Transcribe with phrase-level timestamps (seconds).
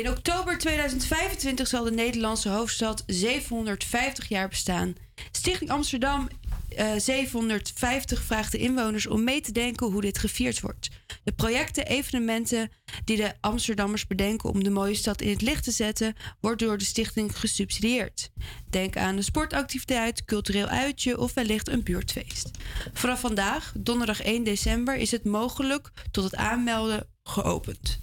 [0.00, 4.96] in oktober 2025 zal de Nederlandse hoofdstad 750 jaar bestaan.
[5.32, 6.28] Stichting Amsterdam
[6.76, 10.88] eh, 750 vraagt de inwoners om mee te denken hoe dit gevierd wordt.
[11.24, 12.70] De projecten, evenementen
[13.04, 16.78] die de Amsterdammers bedenken om de mooie stad in het licht te zetten, wordt door
[16.78, 18.30] de stichting gesubsidieerd.
[18.70, 22.50] Denk aan een sportactiviteit, cultureel uitje of wellicht een buurtfeest.
[22.92, 27.98] Vanaf vandaag, donderdag 1 december, is het mogelijk tot het aanmelden geopend.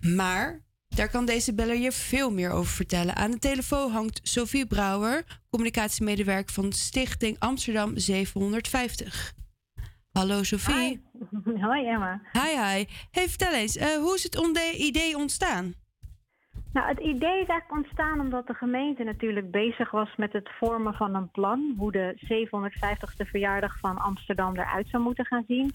[0.00, 0.62] Maar
[0.96, 3.16] daar kan deze beller je veel meer over vertellen.
[3.16, 9.32] Aan de telefoon hangt Sophie Brouwer, communicatiemedewerker van Stichting Amsterdam 750.
[10.12, 11.02] Hallo Sophie.
[11.66, 12.20] Hoi Emma.
[12.32, 12.84] Hi, hi.
[13.10, 15.74] Hey, vertel eens, eh, hoe is het idee ontstaan?
[16.72, 20.94] Nou, het idee is eigenlijk ontstaan omdat de gemeente natuurlijk bezig was met het vormen
[20.94, 21.74] van een plan.
[21.78, 25.70] Hoe de 750ste verjaardag van Amsterdam eruit zou moeten gaan zien.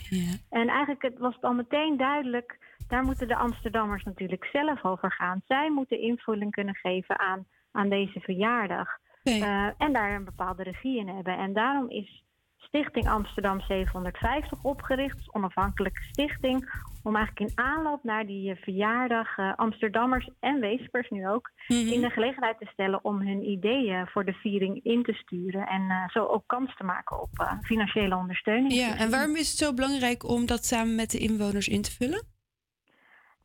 [0.49, 5.11] En eigenlijk het was het al meteen duidelijk, daar moeten de Amsterdammers natuurlijk zelf over
[5.11, 5.41] gaan.
[5.47, 8.87] Zij moeten invulling kunnen geven aan, aan deze verjaardag.
[9.23, 11.37] Eh, en daar een bepaalde regie in hebben.
[11.37, 12.25] En daarom is
[12.57, 16.69] Stichting Amsterdam 750 opgericht, onafhankelijke stichting,
[17.03, 22.01] om eigenlijk in aanloop naar die eh, verjaardag eh, Amsterdammers en Weespers nu ook in
[22.01, 26.25] de gelegenheid te stellen om hun ideeën voor de viering in te sturen en zo
[26.25, 28.73] ook kans te maken op financiële ondersteuning.
[28.73, 31.91] Ja, en waarom is het zo belangrijk om dat samen met de inwoners in te
[31.91, 32.36] vullen?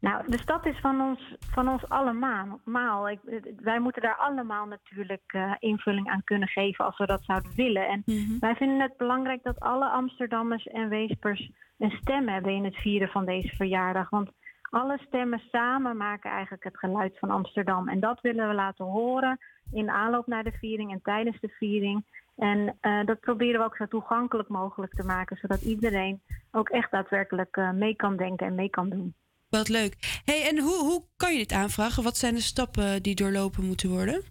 [0.03, 3.09] Nou, de stad is van ons, van ons allemaal.
[3.09, 3.21] Ik,
[3.61, 7.89] wij moeten daar allemaal natuurlijk eh, invulling aan kunnen geven als we dat zouden willen.
[7.89, 8.03] En
[8.41, 13.09] wij vinden het belangrijk dat alle Amsterdammers en Weespers een stem hebben in het vieren
[13.09, 14.11] van deze verjaardag.
[14.11, 14.31] Want
[14.71, 17.89] alle stemmen samen maken eigenlijk het geluid van Amsterdam.
[17.89, 19.39] En dat willen we laten horen
[19.73, 22.05] in aanloop naar de viering en tijdens de viering.
[22.37, 26.91] En eh, dat proberen we ook zo toegankelijk mogelijk te maken, zodat iedereen ook echt
[26.91, 29.15] daadwerkelijk eh, mee kan denken en mee kan doen.
[29.59, 30.21] Wat leuk.
[30.25, 32.03] hey, en hoe, hoe kan je dit aanvragen?
[32.03, 34.23] Wat zijn de stappen die doorlopen moeten worden?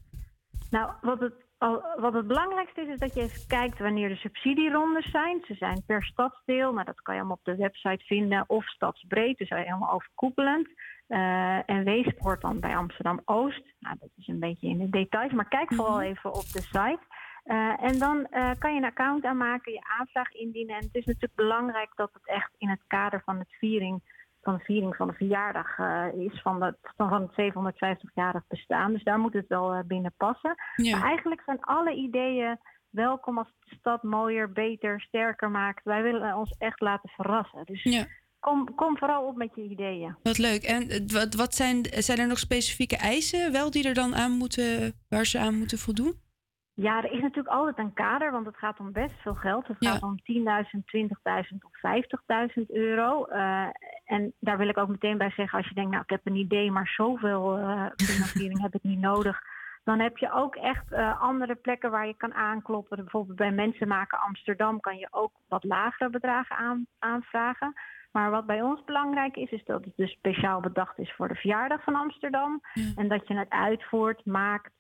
[0.70, 1.34] Nou, wat het,
[1.96, 5.42] wat het belangrijkste is, is dat je even kijkt wanneer de subsidierondes zijn.
[5.48, 8.44] Ze zijn per stadsdeel, maar dat kan je allemaal op de website vinden.
[8.48, 10.68] Of stadsbreed, dus helemaal overkoepelend.
[11.08, 13.64] Eh, en hoort dan bij Amsterdam-Oost.
[13.80, 17.00] Nou, dat is een beetje in de details, maar kijk vooral even op de site.
[17.44, 20.76] Eh, en dan eh, kan je een account aanmaken, je aanvraag indienen.
[20.76, 24.02] En het is natuurlijk belangrijk dat het echt in het kader van, het viering,
[24.42, 28.94] van de viering van de verjaardag eh, is, van, de, van, van het 750-jarig bestaan.
[28.94, 30.56] Dus daar moet het wel eh, binnen passen.
[30.76, 30.98] Ja.
[30.98, 32.60] Maar eigenlijk zijn alle ideeën
[32.90, 35.84] welkom als de stad mooier, beter, sterker maakt.
[35.84, 37.66] Wij willen ons echt laten verrassen.
[37.66, 38.08] Dus
[38.40, 40.16] kom, kom vooral op met je ideeën.
[40.24, 40.64] Wat leuk.
[40.64, 44.32] En eh, wat, wat zijn, zijn er nog specifieke eisen wel die er dan aan
[44.32, 46.14] moeten, waar ze aan moeten voldoen?
[46.74, 49.68] Ja, er is natuurlijk altijd een kader, want het gaat om best veel geld.
[49.68, 51.78] Het gaat om 10.000, 20.000 of
[52.56, 53.26] 50.000 euro.
[53.26, 53.68] Eh,
[54.06, 56.36] en daar wil ik ook meteen bij zeggen, als je denkt, nou ik heb een
[56.36, 59.42] idee, maar zoveel eh, financiering heb ik niet nodig.
[59.84, 62.98] Dan heb je ook echt eh, andere plekken waar je kan aankloppen.
[62.98, 67.74] Bijvoorbeeld bij Mensen Maken Amsterdam kan je ook wat lagere bedragen aan, aanvragen.
[68.12, 71.36] Maar wat bij ons belangrijk is, is dat het dus speciaal bedacht is voor de
[71.36, 72.62] verjaardag van Amsterdam.
[72.96, 74.72] En dat je het uitvoert, maakt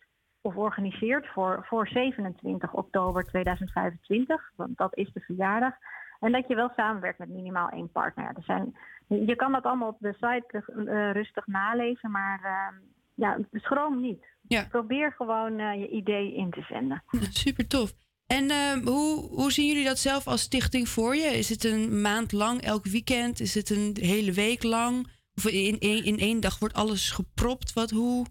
[0.41, 4.51] of organiseert voor, voor 27 oktober 2025.
[4.55, 5.73] Want dat is de verjaardag.
[6.19, 8.25] En dat je wel samenwerkt met minimaal één partner.
[8.25, 8.75] Ja, Er zijn,
[9.27, 12.77] je kan dat allemaal op de site eh, rustig nalezen, maar eh,
[13.15, 14.25] ja, schroom niet.
[14.69, 17.03] Probeer gewoon eh, je idee in te zenden.
[17.29, 17.93] Super tof.
[18.27, 21.37] En eh, hoe, hoe zien jullie dat zelf als stichting voor je?
[21.37, 23.39] Is het een maand lang, elk weekend?
[23.39, 25.07] Is het een hele week lang?
[25.35, 27.73] Of in, in, in één dag wordt alles gepropt?
[27.73, 28.25] Wat, hoe?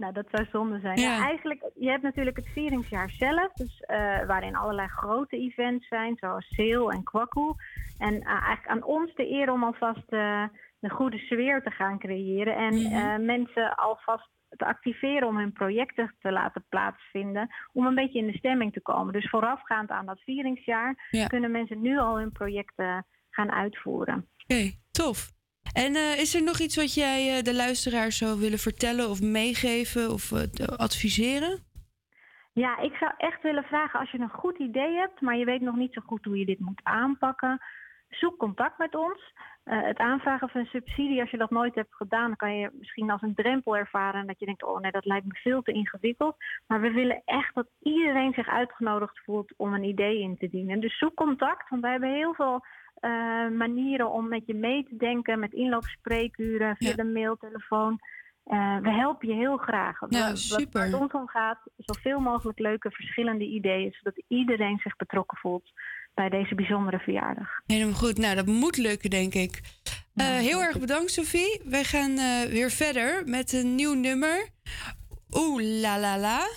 [0.00, 1.00] Nou, dat zou zonde zijn.
[1.00, 1.16] Ja.
[1.16, 1.24] Ja.
[1.24, 6.46] eigenlijk, je hebt natuurlijk het vieringsjaar zelf, dus, eh, waarin allerlei grote events zijn, zoals
[6.48, 7.54] Seel en Kwakkoe.
[7.98, 10.44] En eh, eigenlijk aan ons de eer om alvast eh,
[10.80, 16.14] een goede sfeer te gaan creëren en eh, mensen alvast te activeren om hun projecten
[16.20, 19.12] te laten plaatsvinden, om een beetje in de stemming te komen.
[19.12, 21.26] Dus voorafgaand aan dat vieringsjaar Ja.
[21.26, 24.28] kunnen mensen nu al hun projecten gaan uitvoeren.
[24.46, 25.30] Oké, tof.
[25.72, 29.22] En eh, is er nog iets wat jij eh, de luisteraar zou willen vertellen of
[29.22, 31.58] meegeven of eh, adviseren?
[32.52, 35.60] Ja, ik zou echt willen vragen als je een goed idee hebt, maar je weet
[35.60, 37.60] nog niet zo goed hoe je dit moet aanpakken.
[38.08, 39.32] zoek contact met ons.
[39.64, 43.22] Het aanvragen van een subsidie, als je dat nooit hebt gedaan, kan je misschien als
[43.22, 44.20] een drempel ervaren.
[44.20, 46.36] En dat je denkt, oh nee, dat lijkt me veel te ingewikkeld.
[46.66, 50.80] Maar we willen echt dat iedereen zich uitgenodigd voelt om een idee in te dienen.
[50.80, 52.64] Dus zoek contact, want wij hebben heel veel
[53.00, 53.10] eh,
[53.48, 55.38] manieren om met je mee te denken.
[55.38, 58.00] Met inloopspreekuren, via de mail, telefoon.
[58.46, 60.00] Uh, we helpen je heel graag.
[60.00, 60.80] Nou, super.
[60.80, 65.72] Wat het ons om gaat, zoveel mogelijk leuke verschillende ideeën, zodat iedereen zich betrokken voelt
[66.14, 67.48] bij deze bijzondere verjaardag.
[67.66, 68.18] Helemaal goed.
[68.18, 69.60] Nou, dat moet lukken, denk ik.
[70.14, 71.60] Uh, heel erg bedankt, Sophie.
[71.64, 74.48] Wij gaan uh, weer verder met een nieuw nummer.
[75.30, 76.48] Oeh la la la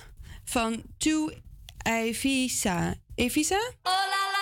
[0.43, 1.33] van Tu
[1.83, 2.93] Evisa.
[3.15, 3.59] Evisa?
[3.83, 4.32] Oh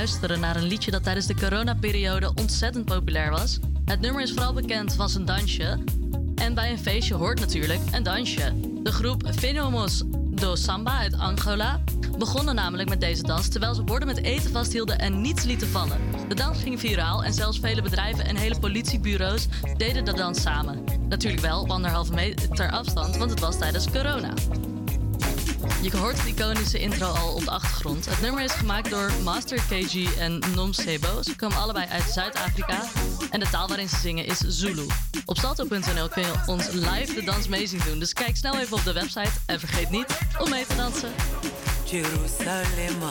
[0.00, 3.58] luisteren naar een liedje dat tijdens de coronaperiode ontzettend populair was.
[3.84, 5.78] Het nummer is vooral bekend van zijn dansje.
[6.34, 8.52] En bij een feestje hoort natuurlijk een dansje.
[8.82, 11.80] De groep Fenomos do Samba uit Angola
[12.18, 15.98] begonnen namelijk met deze dans terwijl ze borden met eten vasthielden en niets lieten vallen.
[16.28, 20.84] De dans ging viraal en zelfs vele bedrijven en hele politiebureaus deden de dans samen.
[21.08, 24.32] Natuurlijk wel op anderhalve meter afstand, want het was tijdens corona.
[25.82, 28.06] Je hoort de iconische intro al op de achtergrond.
[28.06, 31.22] Het nummer is gemaakt door Master KG en Nom Sebo.
[31.22, 32.82] Ze komen allebei uit Zuid-Afrika.
[33.30, 34.86] En de taal waarin ze zingen is Zulu.
[35.24, 37.98] Op salto.nl kun je ons live de dans mee zien doen.
[37.98, 41.12] Dus kijk snel even op de website en vergeet niet om mee te dansen.
[41.84, 43.10] Jerusalema,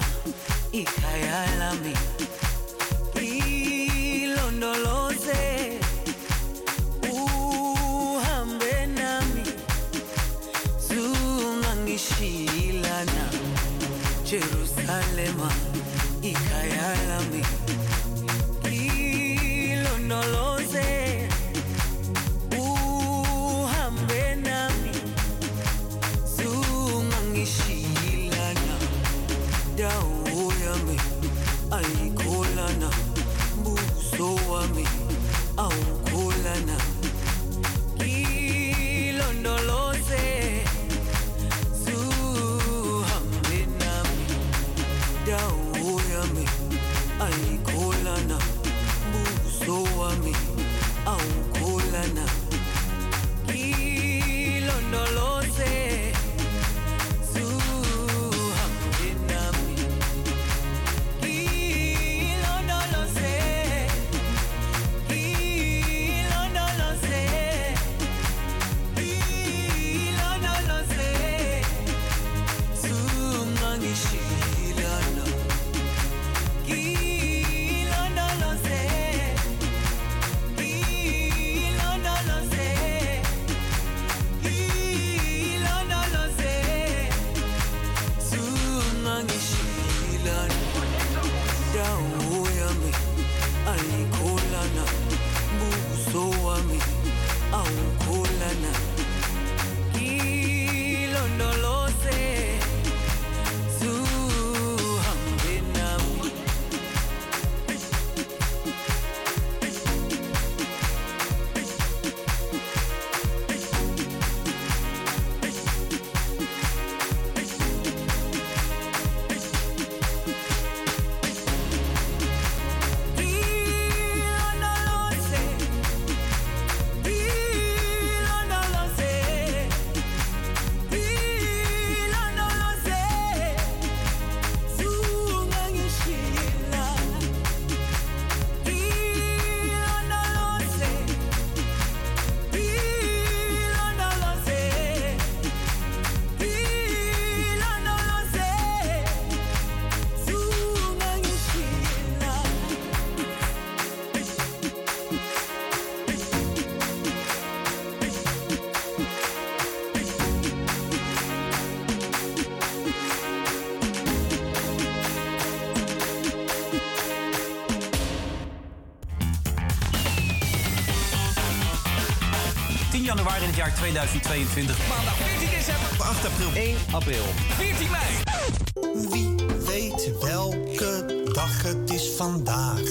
[173.59, 174.87] jaar 2022.
[174.87, 175.87] Maandag 14 december.
[175.97, 176.53] 8 april.
[176.53, 177.23] 1 april.
[177.57, 179.09] 14 mei.
[179.09, 179.35] Wie
[179.65, 182.81] weet welke dag het is vandaag?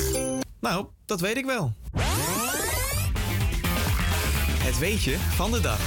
[0.61, 1.73] Nou, dat weet ik wel.
[4.59, 5.81] Het weetje van de dag.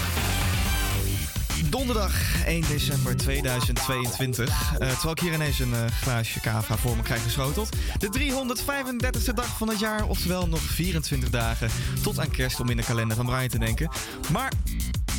[1.69, 4.49] Donderdag 1 december 2022.
[4.49, 7.69] Eh, terwijl ik hier ineens een eh, glaasje kava voor me krijg geschoteld.
[7.99, 11.69] De 335ste dag van het jaar, oftewel nog 24 dagen
[12.03, 13.89] tot aan kerst om in de kalender van Brian te denken.
[14.31, 14.51] Maar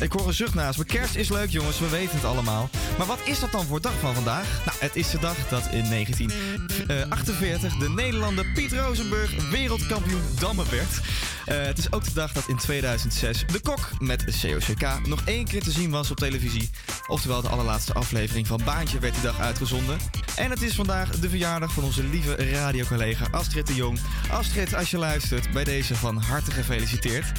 [0.03, 0.85] ik hoor een zucht naast me.
[0.85, 2.69] Kerst is leuk, jongens, we weten het allemaal.
[2.97, 4.61] Maar wat is dat dan voor dag van vandaag?
[4.65, 11.01] Nou, het is de dag dat in 1948 de Nederlander Piet Rosenburg wereldkampioen dammen werd.
[11.45, 15.45] Eh, het is ook de dag dat in 2006 de kok met COCK nog één
[15.45, 16.69] keer te zien was op televisie.
[17.07, 19.97] Oftewel, de allerlaatste aflevering van Baantje werd die dag uitgezonden.
[20.35, 23.99] En het is vandaag de verjaardag van onze lieve radiocollega Astrid de Jong.
[24.31, 27.31] Astrid, als je luistert, bij deze van harte gefeliciteerd.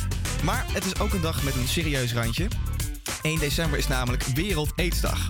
[0.44, 2.48] Maar het is ook een dag met een serieus randje.
[3.22, 5.28] 1 december is namelijk Wereld Aidsdag.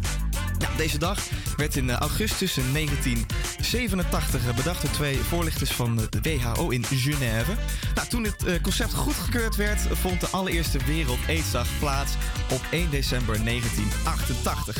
[0.58, 6.68] Ja, deze dag werd in eh, augustus 1987 bedacht door twee voorlichters van de WHO
[6.68, 7.54] in Genève.
[7.94, 12.12] Nou, toen het eh, concept goedgekeurd werd, vond de allereerste Wereld Aidsdag plaats
[12.50, 14.76] op 1 december 1988.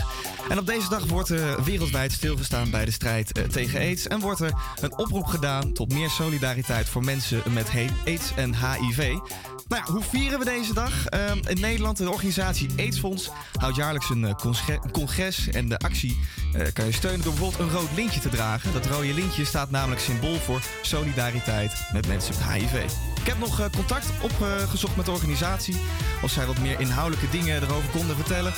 [0.49, 4.07] En op deze dag wordt er wereldwijd stilgestaan bij de strijd eh, tegen aids.
[4.07, 7.71] En wordt er een oproep gedaan tot meer solidariteit voor mensen met
[8.05, 9.19] aids en HIV.
[9.69, 11.07] Nou ja, hoe vieren we deze dag?
[11.07, 15.49] Ehm, in Nederland, de organisatie AIDS-fonds houdt jaarlijks een eh, congres.
[15.49, 16.21] En de actie
[16.53, 18.73] eh, kan je steunen door bijvoorbeeld een rood lintje te dragen.
[18.73, 22.85] Dat rode lintje staat namelijk symbool voor solidariteit met mensen met HIV.
[23.21, 25.77] Ik heb nog eh, contact opgezocht met de organisatie.
[26.23, 28.53] Of zij wat meer inhoudelijke dingen erover konden vertellen.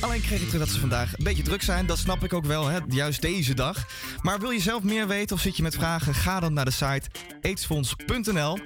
[0.00, 1.86] Alleen kreeg ik terug dat ze vandaag een beetje druk zijn.
[1.86, 2.78] Dat snap ik ook wel, hè?
[2.88, 3.86] juist deze dag.
[4.22, 6.14] Maar wil je zelf meer weten of zit je met vragen?
[6.14, 7.08] Ga dan naar de site
[7.42, 8.58] aidsfonds.nl.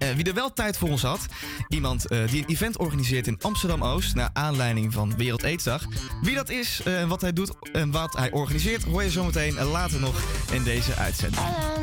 [0.00, 1.26] Eh, wie er wel tijd voor ons had,
[1.68, 4.14] iemand eh, die een event organiseert in Amsterdam-Oost...
[4.14, 5.84] naar aanleiding van Wereld Aidsdag.
[6.22, 8.84] Wie dat is, eh, wat hij doet en wat hij organiseert...
[8.84, 11.42] hoor je zometeen eh, later nog in deze uitzending.
[11.42, 11.80] All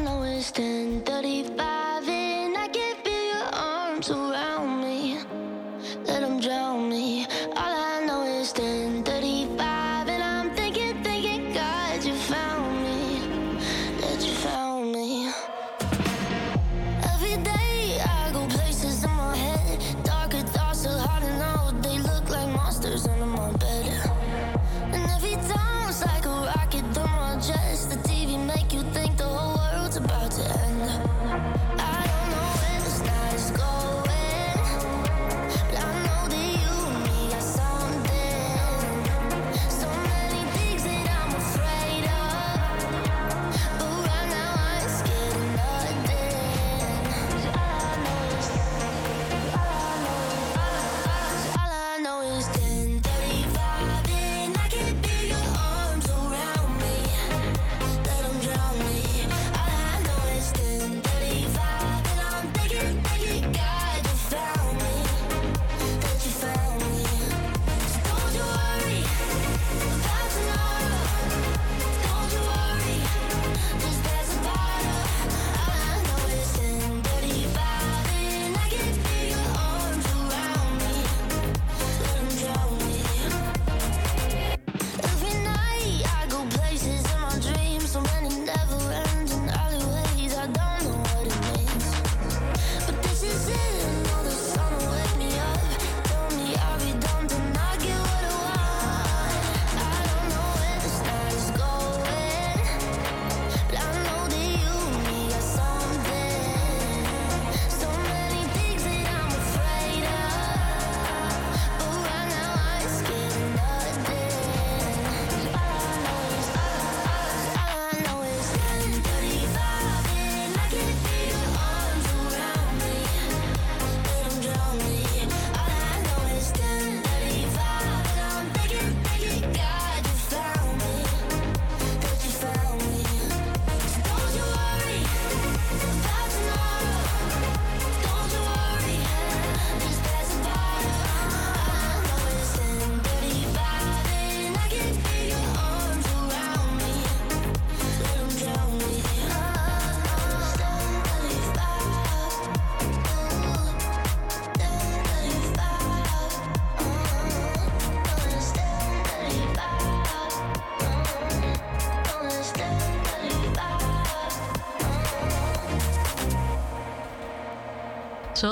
[6.91, 7.16] I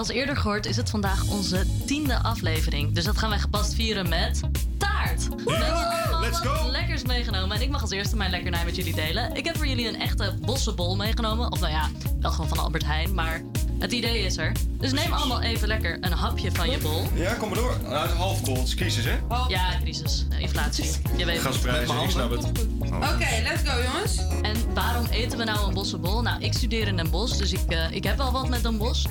[0.05, 2.93] Zoals eerder gehoord is het vandaag onze tiende aflevering.
[2.93, 4.39] Dus dat gaan wij gepast vieren met
[4.77, 5.27] taart.
[5.27, 6.71] We hebben allemaal let's wat go.
[6.71, 7.55] lekkers meegenomen.
[7.55, 9.35] En ik mag als eerste mijn lekkernij met jullie delen.
[9.35, 11.51] Ik heb voor jullie een echte bossenbol meegenomen.
[11.51, 11.89] Of nou ja,
[12.19, 13.13] wel gewoon van Albert Heijn.
[13.13, 13.41] Maar
[13.79, 14.51] het idee is er.
[14.79, 17.01] Dus neem allemaal even lekker een hapje van je bol.
[17.13, 17.77] Ja, kom maar door.
[17.83, 19.17] Nou, het is half bol, het is crisis, hè?
[19.47, 20.25] Ja, crisis.
[20.39, 20.91] Inflatie.
[21.17, 21.45] Je weet het.
[21.45, 22.51] Gasprijzen, ik snap het.
[22.97, 24.17] Oké, let's go jongens.
[24.41, 26.21] En waarom eten we nou een bossenbol?
[26.21, 28.77] Nou, ik studeer in Den Bosch, dus ik, eh, ik heb wel wat met Den
[28.77, 29.05] Bosch.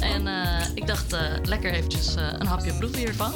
[0.00, 3.32] En eh, ik dacht, eh, lekker eventjes eh, een hapje proeven hiervan.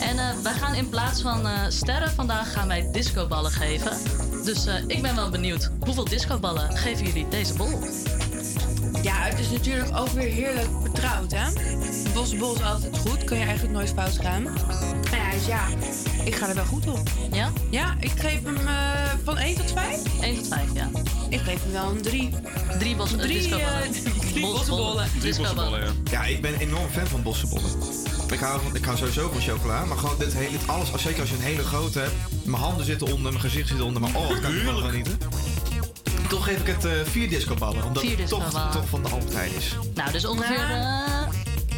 [0.00, 3.92] En eh, wij gaan in plaats van eh, sterren vandaag gaan wij discoballen geven.
[4.44, 7.78] Dus eh, ik ben wel benieuwd, hoeveel discoballen geven jullie deze bol?
[9.02, 11.50] Ja, het is natuurlijk ook weer heerlijk vertrouwd, hè?
[12.14, 14.42] Bosbol is altijd goed, kan je eigenlijk nooit fout gaan.
[14.42, 15.64] Nou ja, dus ja,
[16.26, 17.08] ik ga er wel goed op.
[17.32, 17.52] Ja?
[17.70, 18.74] Ja, ik geef hem eh,
[19.24, 20.20] van 1 tot 5?
[20.20, 20.88] 1 tot 5, ja.
[21.28, 22.30] Ik geef hem wel een 3.
[22.78, 23.82] Drie, bos, Drie, discoballen.
[23.82, 23.90] eh,
[24.32, 25.08] drie bossenbollen.
[25.20, 25.90] Drie bossenbollen, ja.
[26.10, 27.70] Ja, ik ben enorm fan van bossenbollen.
[28.32, 31.20] Ik hou, van, ik hou sowieso van chocola, maar gewoon dit hele, dit alles, zeker
[31.20, 32.14] als je een hele grote hebt.
[32.44, 35.18] Mijn handen zitten onder, mijn gezicht zit onder, maar oh, dat kan ik wel genieten.
[36.28, 39.54] Toch geef ik het eh, vier discoballen, omdat Vier het toch, toch van de Albert
[39.56, 39.76] is.
[39.94, 40.66] Nou, dus ongeveer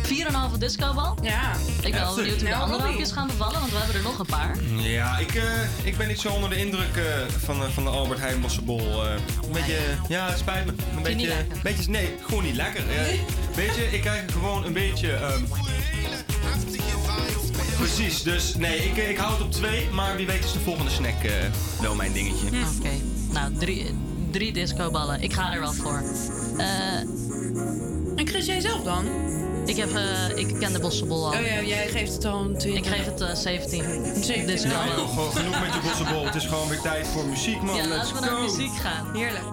[0.09, 1.19] 4,5 discobal.
[1.23, 1.53] Ja.
[1.83, 4.19] Ik ben wel benieuwd hoe de andere hapjes gaan bevallen, want we hebben er nog
[4.19, 4.57] een paar.
[4.77, 5.43] Ja, ik, eh,
[5.85, 7.05] ik ben niet zo onder de indruk eh,
[7.45, 9.05] van, eh, van de Albert Heijn Bossenbol.
[9.07, 9.11] eh
[9.47, 10.73] een beetje, ja, het spijt me.
[10.97, 12.83] Een niet beetje, beetje, nee, gewoon niet lekker.
[12.91, 13.19] Eh,
[13.55, 15.13] weet je, ik krijg gewoon een beetje...
[15.13, 15.43] ehm,
[17.77, 20.91] precies, dus nee, ik, ik hou het op twee, maar wie weet is de volgende
[20.91, 21.33] snack eh,
[21.81, 22.47] wel mijn dingetje.
[22.47, 22.91] Oké,
[23.33, 23.95] nou, drie,
[24.31, 25.23] drie discoballen.
[25.23, 26.03] Ik ga er wel voor.
[26.59, 26.67] Eh,
[28.19, 29.05] En Chris, jij zelf dan?
[29.67, 31.33] ik, heb, eh, ik ken de bossenbol al.
[31.33, 32.85] Oh ja, jij geeft het al een 20.
[32.85, 33.83] Ik geef het eh 17
[34.23, 34.35] 17.
[34.41, 34.97] Ja, discoballen.
[34.97, 36.25] joh, gewoon genoeg met je bossenbol.
[36.25, 37.77] Het is gewoon weer tijd voor muziek, man.
[37.77, 39.17] Ja, Let's laten we naar muziek gaan.
[39.17, 39.45] Heerlijk.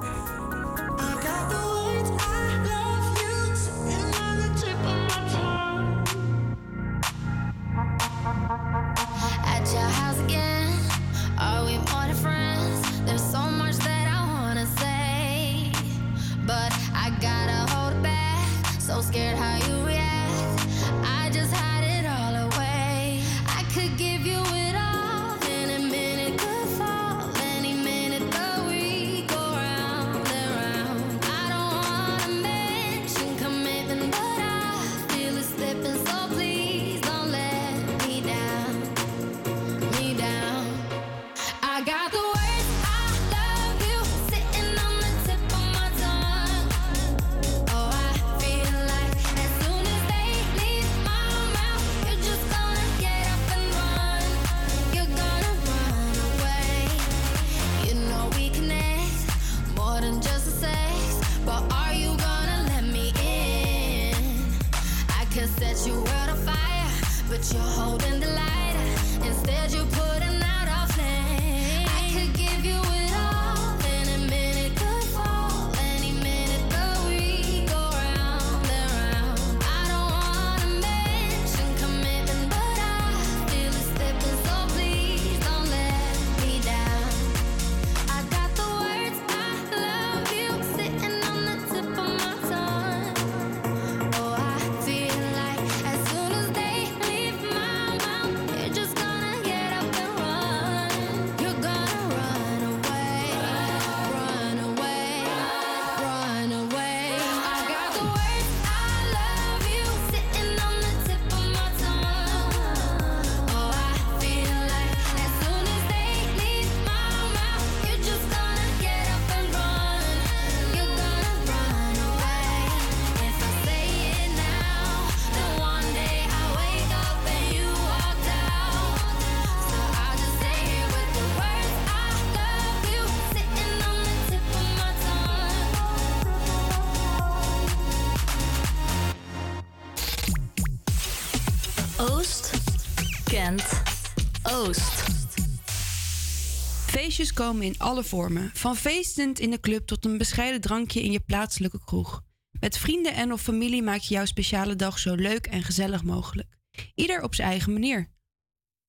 [147.15, 148.51] Feestjes komen in alle vormen.
[148.53, 152.21] Van feestend in de club tot een bescheiden drankje in je plaatselijke kroeg.
[152.59, 156.57] Met vrienden en of familie maak je jouw speciale dag zo leuk en gezellig mogelijk.
[156.95, 158.11] Ieder op zijn eigen manier.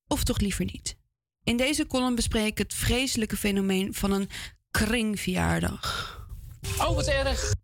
[0.06, 0.96] Of toch liever niet.
[1.44, 4.30] In deze column bespreek ik het vreselijke fenomeen van een
[4.70, 6.18] kringverjaardag.
[6.78, 7.54] Oh, wat erg.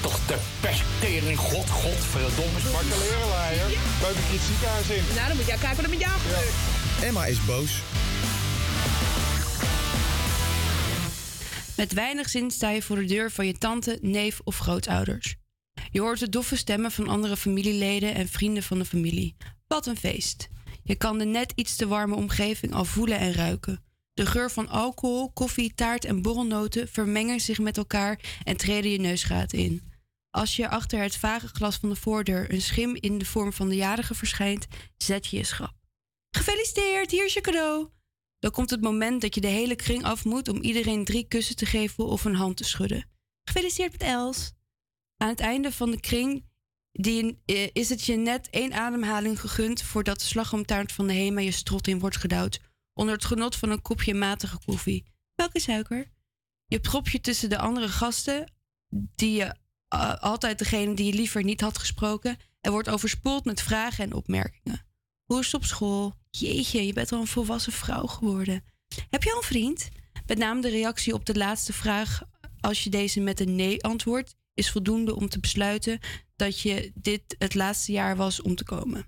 [0.00, 2.70] Toch de pesttering, god, godverdomme.
[2.72, 3.66] Wakker lerenleier.
[3.66, 5.14] Leuk dat je het ziekenhuis in.
[5.14, 6.54] Nou, dan moet jij kijken wat er met jou gebeurt.
[7.02, 7.82] Emma is boos.
[11.76, 15.36] Met weinig zin sta je voor de deur van je tante, neef of grootouders.
[15.90, 19.36] Je hoort de doffe stemmen van andere familieleden en vrienden van de familie.
[19.66, 20.48] Wat een feest.
[20.82, 23.84] Je kan de net iets te warme omgeving al voelen en ruiken.
[24.14, 28.98] De geur van alcohol, koffie, taart en borrelnoten vermengen zich met elkaar en treden je
[28.98, 29.92] neusgaten in.
[30.30, 33.68] Als je achter het vage glas van de voordeur een schim in de vorm van
[33.68, 35.74] de jarige verschijnt, zet je je schrap.
[36.30, 37.88] Gefeliciteerd, hier is je cadeau.
[38.38, 41.56] Dan komt het moment dat je de hele kring af moet om iedereen drie kussen
[41.56, 43.08] te geven of een hand te schudden.
[43.44, 44.52] Gefeliciteerd met Els.
[45.16, 46.44] Aan het einde van de kring
[46.92, 51.40] die, eh, is het je net één ademhaling gegund voordat de slagroomtaart van de Hema
[51.40, 52.60] je strot in wordt gedouwd.
[52.94, 55.04] Onder het genot van een kopje matige koffie.
[55.34, 56.12] Welke suiker?
[56.66, 58.52] Je prop je tussen de andere gasten,
[58.88, 59.54] die je
[59.88, 64.12] eh, altijd degene die je liever niet had gesproken, en wordt overspoeld met vragen en
[64.12, 64.86] opmerkingen.
[65.24, 66.14] Hoe is het op school?
[66.30, 68.64] Jeetje, je bent al een volwassen vrouw geworden.
[69.10, 69.88] Heb je al een vriend?
[70.26, 72.22] Met name de reactie op de laatste vraag,
[72.60, 75.98] als je deze met een nee antwoordt, is voldoende om te besluiten
[76.36, 79.06] dat je dit het laatste jaar was om te komen.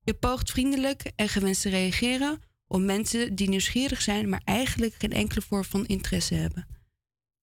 [0.00, 5.12] Je poogt vriendelijk en gewenst te reageren op mensen die nieuwsgierig zijn, maar eigenlijk geen
[5.12, 6.66] enkele vorm van interesse hebben.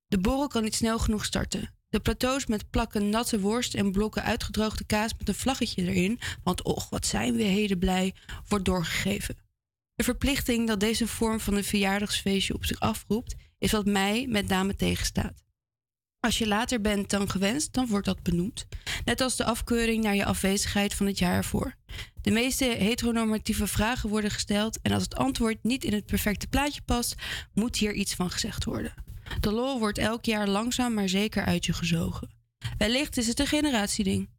[0.07, 1.73] De borrel kan niet snel genoeg starten.
[1.89, 6.63] De plateaus met plakken natte worst en blokken uitgedroogde kaas met een vlaggetje erin, want
[6.63, 8.13] och, wat zijn we heden blij,
[8.47, 9.37] wordt doorgegeven.
[9.95, 14.47] De verplichting dat deze vorm van een verjaardagsfeestje op zich afroept, is wat mij met
[14.47, 15.44] name tegenstaat.
[16.25, 18.65] Als je later bent dan gewenst, dan wordt dat benoemd.
[19.03, 21.75] Net als de afkeuring naar je afwezigheid van het jaar ervoor.
[22.21, 26.81] De meeste heteronormatieve vragen worden gesteld en als het antwoord niet in het perfecte plaatje
[26.81, 27.15] past,
[27.53, 28.93] moet hier iets van gezegd worden.
[29.39, 32.29] De lol wordt elk jaar langzaam maar zeker uit je gezogen.
[32.77, 34.29] Wellicht is het een generatieding.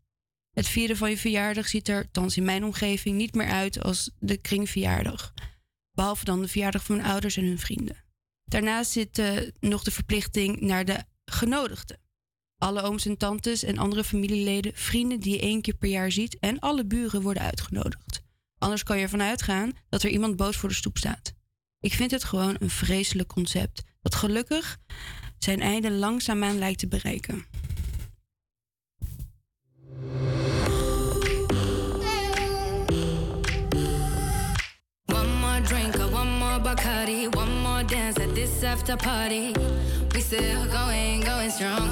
[0.53, 4.11] Het vieren van je verjaardag ziet er, thans in mijn omgeving, niet meer uit als
[4.19, 5.33] de kringverjaardag.
[5.93, 8.05] Behalve dan de verjaardag van mijn ouders en hun vrienden.
[8.45, 12.01] Daarnaast zit uh, nog de verplichting naar de genodigden.
[12.59, 16.39] Alle ooms en tantes en andere familieleden, vrienden die je één keer per jaar ziet
[16.39, 18.23] en alle buren worden uitgenodigd.
[18.59, 21.35] Anders kan je ervan uitgaan dat er iemand boos voor de stoep staat.
[21.81, 24.79] Ik vind het gewoon een vreselijk concept dat gelukkig
[25.39, 27.45] zijn einde langzaamaan lijkt te bereiken.
[40.27, 41.89] Still going, going strong.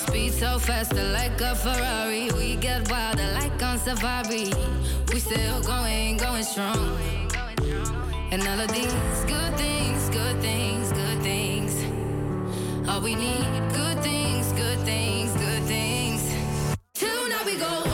[0.00, 2.28] Speed so faster like a Ferrari.
[2.32, 4.52] We get wilder like on safari.
[5.12, 6.98] We still going, going strong.
[8.32, 8.92] And all of these
[9.28, 11.72] good things, good things, good things.
[12.88, 16.34] All we need, good things, good things, good things.
[16.94, 17.93] Till now we go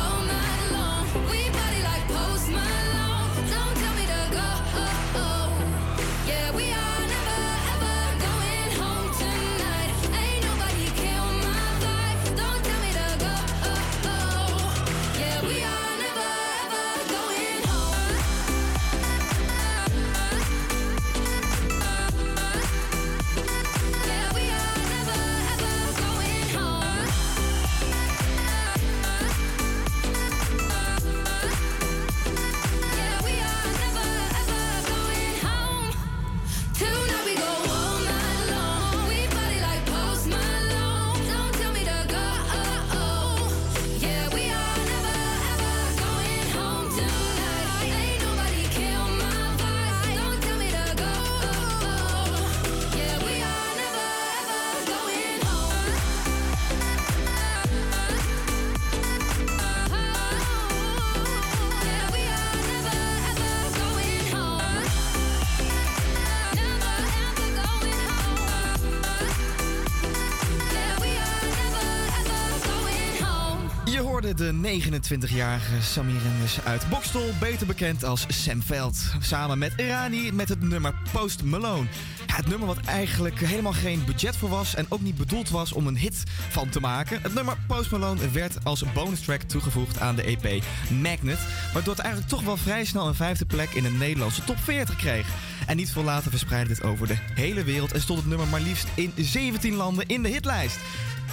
[74.79, 78.97] 29-jarige Samir Rennes uit Bokstel, beter bekend als Sam Veld.
[79.19, 81.87] Samen met Irani met het nummer Post Malone.
[82.25, 85.87] Het nummer wat eigenlijk helemaal geen budget voor was en ook niet bedoeld was om
[85.87, 87.21] een hit van te maken.
[87.21, 90.63] Het nummer Post Malone werd als bonus track toegevoegd aan de EP
[91.01, 91.39] Magnet,
[91.73, 94.95] waardoor het eigenlijk toch wel vrij snel een vijfde plek in de Nederlandse top 40
[94.95, 95.27] kreeg.
[95.65, 98.61] En niet veel later verspreidde dit over de hele wereld en stond het nummer maar
[98.61, 100.77] liefst in 17 landen in de hitlijst.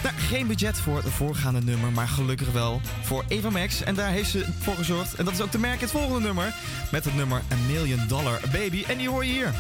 [0.03, 3.83] Nou, geen budget voor het voorgaande nummer, maar gelukkig wel voor Eva Max.
[3.83, 5.15] En daar heeft ze voor gezorgd.
[5.15, 6.55] En dat is ook te merken het volgende nummer.
[6.91, 8.85] Met het nummer A Million Dollar Baby.
[8.89, 9.55] En die hoor je hier.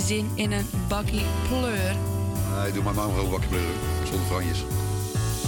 [0.00, 1.96] Zin in een bakkie pleur.
[2.56, 3.74] Nee, doe maar maar gewoon bakje pleuren.
[4.04, 4.64] Zonder franjes.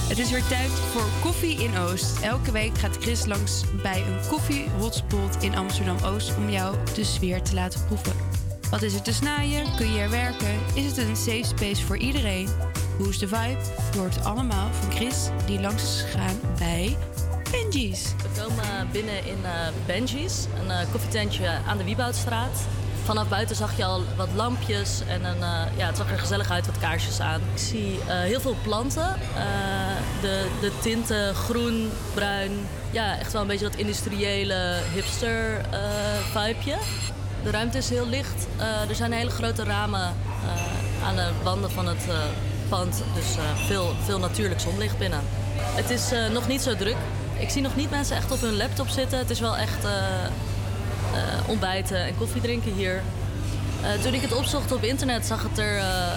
[0.08, 2.20] Het is weer tijd voor Koffie in Oost.
[2.20, 7.04] Elke week gaat Chris langs bij een koffie hotspot in Amsterdam Oost om jou de
[7.04, 8.12] sfeer te laten proeven.
[8.70, 9.76] Wat is er te snaaien?
[9.76, 10.58] Kun je er werken?
[10.74, 12.48] Is het een safe space voor iedereen?
[12.96, 13.58] Hoe is de vibe?
[13.92, 16.96] Je hoort allemaal van Chris die langs is gegaan bij
[17.50, 18.14] Benji's.
[18.22, 22.66] We komen binnen in eh Benji's, een eh, koffietentje aan de Wieboudstraat.
[23.04, 26.50] Vanaf buiten zag je al wat lampjes en een, eh, ja, het zag er gezellig
[26.50, 27.40] uit, wat kaarsjes aan.
[27.40, 29.16] Ik zie eh, heel veel planten.
[29.36, 29.44] Eh,
[30.20, 32.50] de, de tinten groen, bruin.
[32.90, 35.60] Ja, echt wel een beetje dat industriële hipster
[36.32, 36.76] vibeje.
[37.42, 38.46] De ruimte is heel licht.
[38.88, 40.14] Er zijn hele grote ramen
[41.04, 42.04] aan de wanden van het
[42.68, 43.02] pand.
[43.14, 43.26] Dus
[43.66, 45.20] veel, veel natuurlijk zonlicht binnen.
[45.56, 46.96] Het is nog niet zo druk.
[47.38, 49.18] Ik zie nog niet mensen echt op hun laptop zitten.
[49.18, 49.86] Het is wel echt
[51.46, 53.02] ontbijten en koffie drinken hier.
[53.84, 56.12] Eh, toen ik het opzocht op internet zag het er eh,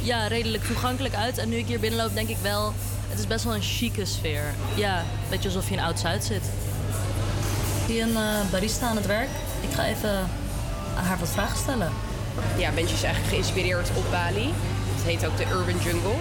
[0.00, 1.38] ja, redelijk toegankelijk uit.
[1.38, 2.72] En nu ik hier binnenloop denk ik wel...
[3.08, 4.54] Het is best wel een chique sfeer.
[4.74, 6.42] Ja, een beetje alsof je in Oud-Zuid zit.
[6.42, 9.28] Ik zie een eh, barista aan het werk.
[9.60, 10.28] Ik ga even
[10.94, 11.92] haar wat vragen stellen.
[12.56, 14.50] ja, Benji is eigenlijk geïnspireerd op Bali.
[14.94, 16.16] Het heet ook de Urban Jungle.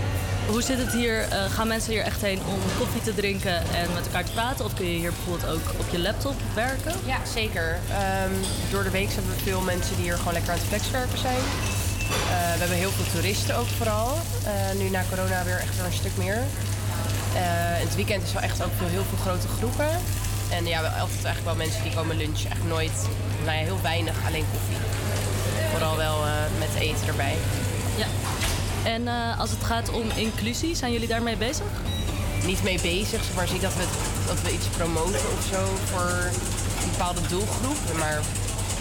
[0.48, 1.22] Hoe zit het hier?
[1.22, 4.66] Eh, gaan mensen hier echt heen om koffie te drinken en met elkaar te praten?
[4.66, 6.94] Of kun je hier bijvoorbeeld ook op je laptop werken?
[7.06, 7.80] Ja, zeker.
[7.90, 8.34] Ehm,
[8.72, 11.44] door de week hebben we veel mensen die hier gewoon lekker aan het flexwerken zijn.
[12.10, 14.18] Eh, we hebben heel veel toeristen ook vooral.
[14.46, 16.44] Eh, nu na corona weer echt weer een stuk meer.
[17.84, 19.90] Het weekend is wel echt ook veel, heel veel grote groepen.
[20.50, 22.52] En ja, altijd eigenlijk wel mensen die komen lunchen.
[22.52, 22.98] Echt nooit,
[23.46, 24.78] nou ja, heel weinig, alleen koffie.
[25.72, 26.18] Vooral wel
[26.60, 27.36] met eten erbij.
[28.84, 28.90] Ja.
[28.90, 31.66] En eh, als het gaat om inclusie, zijn jullie daarmee bezig?
[32.46, 33.84] Niet mee bezig, maar zie dat we,
[34.28, 36.12] dat we iets promoten of zo voor
[36.84, 37.78] een bepaalde doelgroep.
[38.00, 38.20] Maar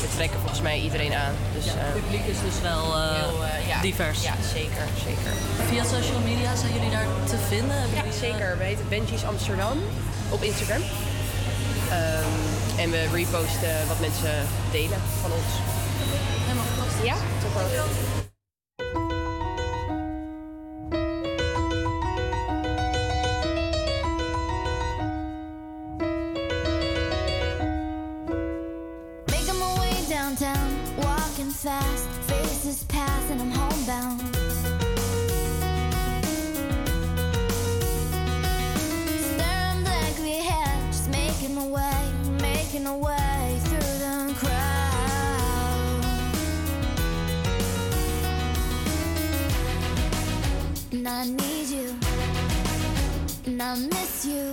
[0.01, 1.35] we trekken volgens mij iedereen aan.
[1.55, 4.23] Dus, Ja, het publiek is dus wel eh, divers.
[4.23, 5.33] Ja, zeker, zeker.
[5.69, 7.77] Via social media zijn jullie daar te vinden?
[7.77, 8.59] Hebben Ja, jullie, eh, zeker.
[8.59, 9.79] We heten Benji's Amsterdam
[10.29, 10.83] op Instagram.
[11.91, 12.33] Ehm,
[12.83, 14.33] en we reposten wat mensen
[14.71, 15.51] delen van ons.
[16.47, 17.07] Helemaal fantastisch.
[17.07, 18.19] Ja, top ook.
[51.12, 51.96] I need you,
[53.44, 54.52] and I miss you,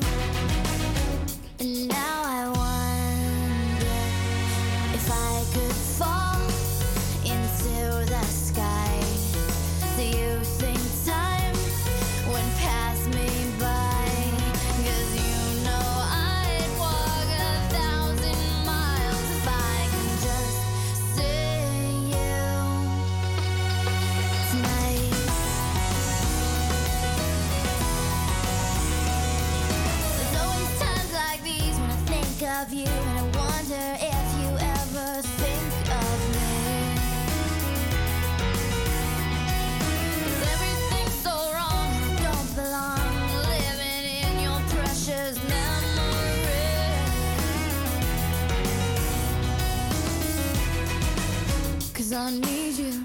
[52.09, 53.03] Cause I need you,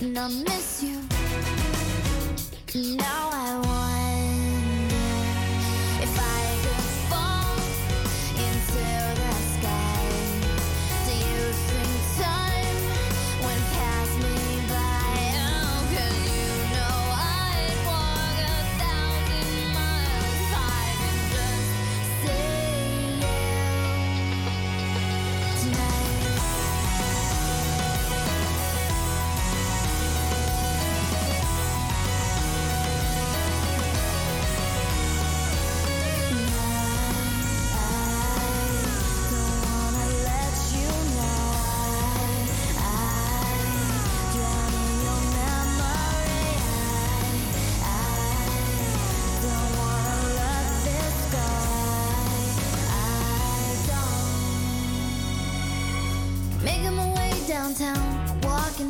[0.00, 1.02] and I miss you.
[2.96, 3.37] Now I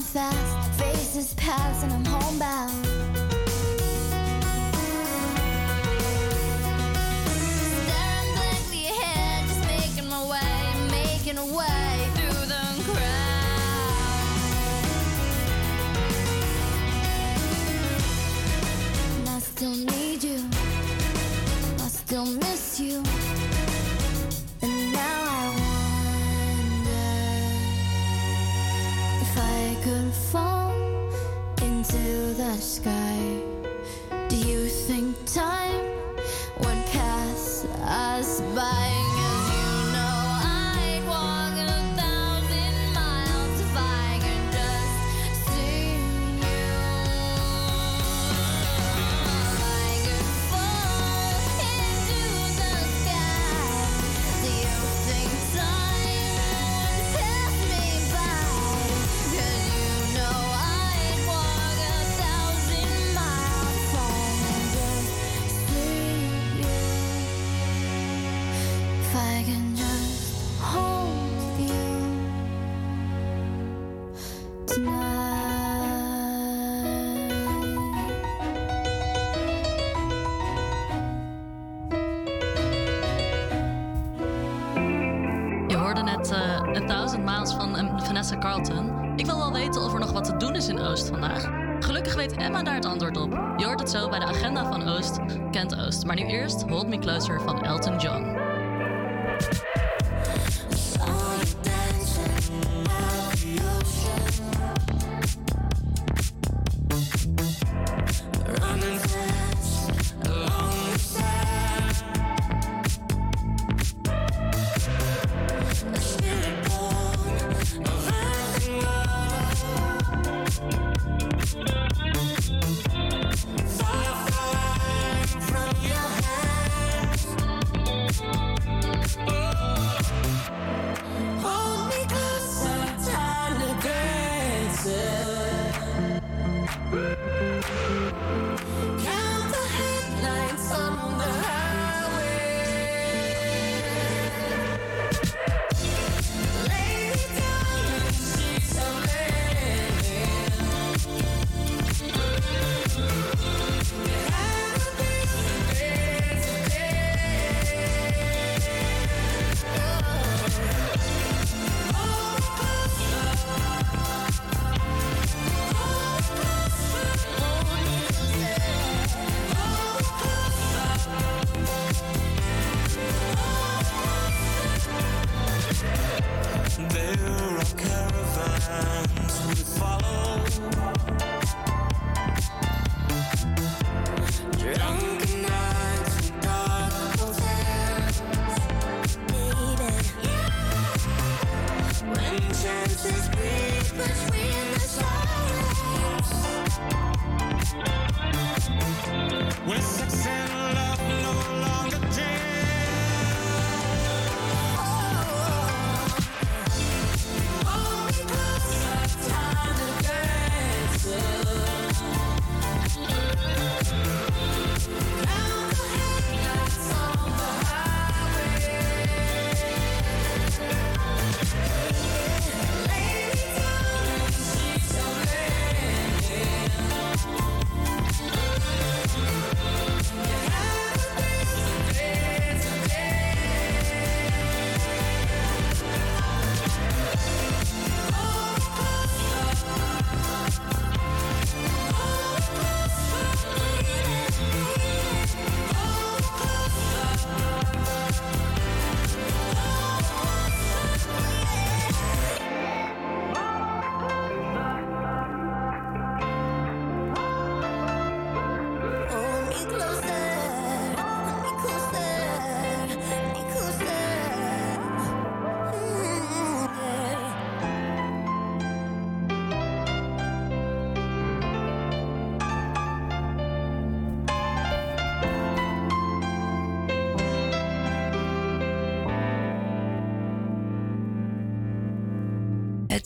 [0.08, 2.87] fast, faces pass, and I'm homebound.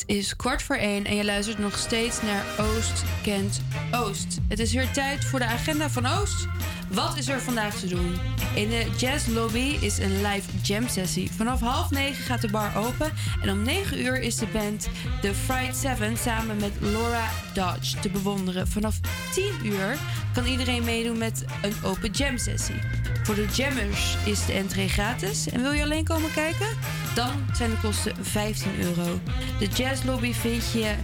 [0.02, 4.38] Het is kwart voor één en je luistert nog steeds naar Oost kent Oost.
[4.48, 6.46] Het is weer tijd voor de agenda van Oost.
[6.90, 8.14] Wat is er vandaag te doen?
[8.54, 11.30] In de Jazz Lobby is een live jam sessie.
[11.30, 14.88] Vanaf half negen gaat de bar open en om negen uur is de band
[15.20, 18.68] The Fried Seven samen met Laura Dodge te bewonderen.
[18.68, 19.00] Vanaf
[19.32, 19.96] 10 uur
[20.34, 22.80] kan iedereen meedoen met een open jam sessie.
[23.22, 25.48] Voor de jammers is de entree gratis.
[25.48, 26.66] En wil je alleen komen kijken?
[27.14, 29.20] Dan zijn de kosten 15 euro.
[29.58, 30.94] De Jazz Lobby vind je,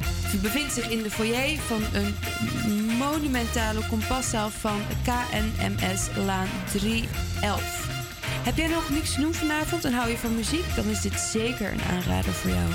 [0.42, 2.14] bevindt zich in de foyer van een
[2.98, 7.86] monumentale kompaszaal van KNMS Laan 311.
[8.44, 10.74] Heb jij nog niks te doen vanavond en hou je van muziek?
[10.76, 12.70] Dan is dit zeker een aanrader voor jou.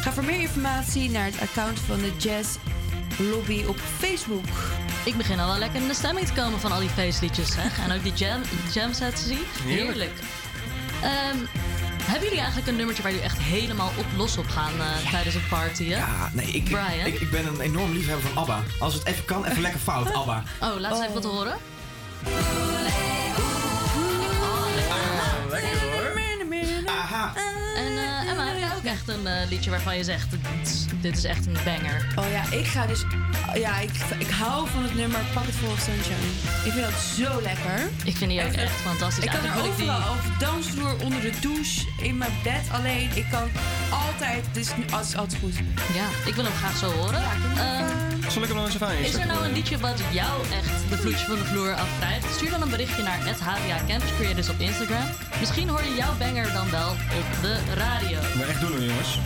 [0.00, 2.56] Ga voor meer informatie naar het account van de Jazz
[3.18, 4.46] Lobby op Facebook.
[5.04, 7.52] Ik begin al wel lekker in de stemming te komen van al die feestliedjes.
[7.52, 7.78] Zeg.
[7.78, 8.40] En ook die jam,
[8.72, 9.44] jam sets te zien.
[9.64, 9.86] Heerlijk.
[9.86, 10.20] Heerlijk.
[11.02, 11.36] Ehm,
[12.04, 15.34] hebben jullie eigenlijk een nummertje waar jullie echt helemaal op los op gaan eh, tijdens
[15.34, 15.84] een party?
[15.84, 15.96] Hè?
[15.96, 17.06] Ja, nee, ik, Brian?
[17.06, 18.62] ik, ik ben een enorm liefhebber van ABBA.
[18.78, 20.42] Als het even kan, even lekker fout, ABBA.
[20.60, 21.56] Oh, laat eens even wat horen.
[27.76, 30.84] En eh, Emma, heb jij ook echt een eh, liedje waarvan je zegt, dit is,
[31.00, 32.06] dit is echt een banger?
[32.16, 33.04] Oh ja, ik ga dus.
[33.54, 36.26] Ja, ik, ik hou van het nummer Pocket Full of Sunshine.
[36.64, 37.88] Ik vind dat zo lekker.
[38.04, 39.24] Ik vind die ook echt fantastisch.
[39.24, 43.10] Ik kan er overal die- over dansvloer, onder de douche, in mijn bed alleen.
[43.14, 43.48] Ik kan
[43.90, 44.46] altijd.
[44.46, 45.54] Het is, nu- het is altijd goed.
[45.94, 47.22] Ja, ik wil hem graag zo horen.
[47.56, 50.42] Ehm, Zal ik hem dan eens even aan Is er nou een liedje wat jou
[50.42, 52.34] echt de vloedje van de vloer afkrijgt?
[52.34, 55.06] Stuur dan een berichtje naar het HVA Campus Creators op Instagram.
[55.40, 58.18] Misschien hoor je jouw banger dan wel op de radio.
[58.36, 59.18] Maar echt doen hoor, jongens.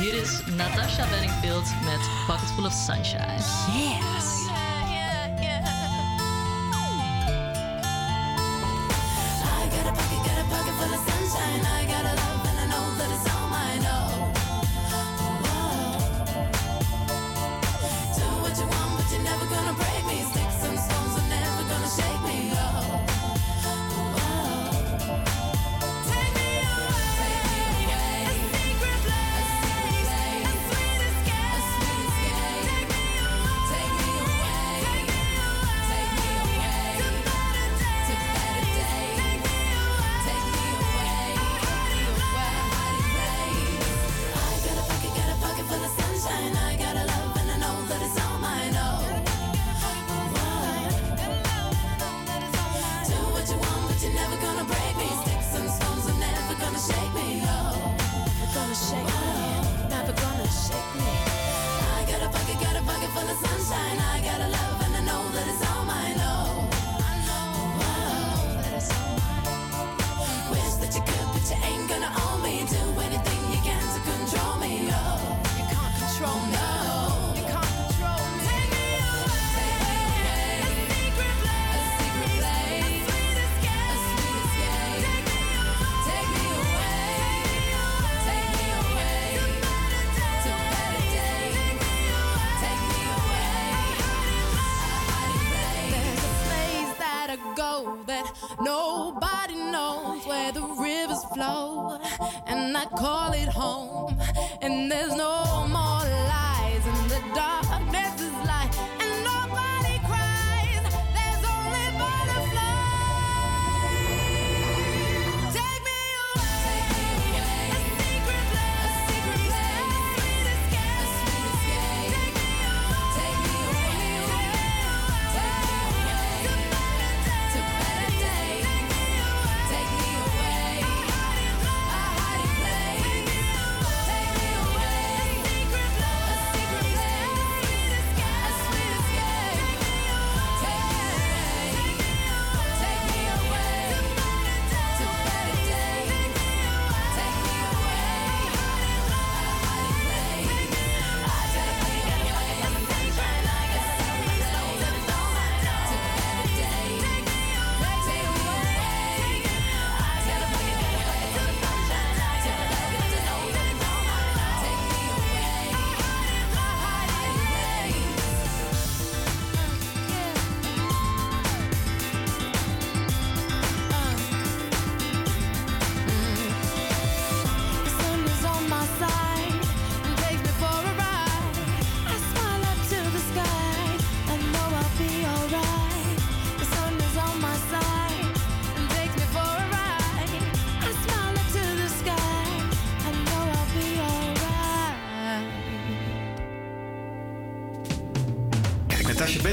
[0.00, 3.42] Hier is Natasha Bedingfield met Pocket Full of Sunshine.
[3.72, 4.45] Yes.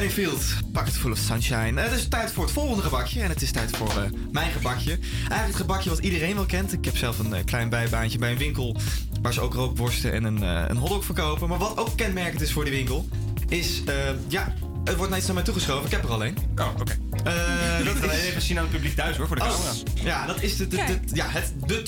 [0.07, 1.81] Bedingfield, Pocket Full of Sunshine.
[1.81, 4.51] Eh, Het is tijd voor het volgende gebakje en het is tijd voor eh, mijn
[4.51, 4.91] gebakje.
[5.17, 6.73] Eigenlijk het gebakje wat iedereen wel kent.
[6.73, 8.75] Ik heb zelf een eh, klein bijbaantje bij een winkel
[9.21, 11.49] waar ze ook rookworsten en een, eh, een hotdog verkopen.
[11.49, 13.07] Maar wat ook kenmerkend is voor die winkel,
[13.47, 13.81] is,
[14.27, 15.85] ja, het wordt net naar mij toegeschoven.
[15.85, 16.37] Ik heb er alleen.
[16.57, 16.97] Oh, oké.
[17.23, 19.71] Eh, Dat we even zien aan het publiek thuis hoor, voor de Oh, camera.
[20.03, 21.81] Ja, dat is de, de, de- ja, het, de.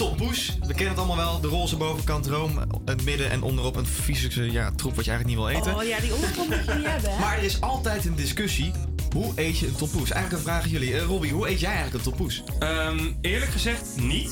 [0.67, 1.39] We kennen het allemaal wel.
[1.41, 5.39] De roze bovenkant, room, het midden en onderop een vieze ja, troep wat je eigenlijk
[5.39, 5.75] niet wil eten.
[5.75, 7.11] Oh ja, die onderkant moet je niet hebben.
[7.13, 7.19] hè?
[7.19, 8.71] Maar er is altijd een discussie.
[9.13, 10.11] Hoe eet je een tompoes?
[10.11, 10.99] Eigenlijk een vraag aan jullie.
[10.99, 12.43] Robbie, hoe eet jij eigenlijk een tompoes?
[12.59, 14.31] Ehm, eerlijk gezegd niet.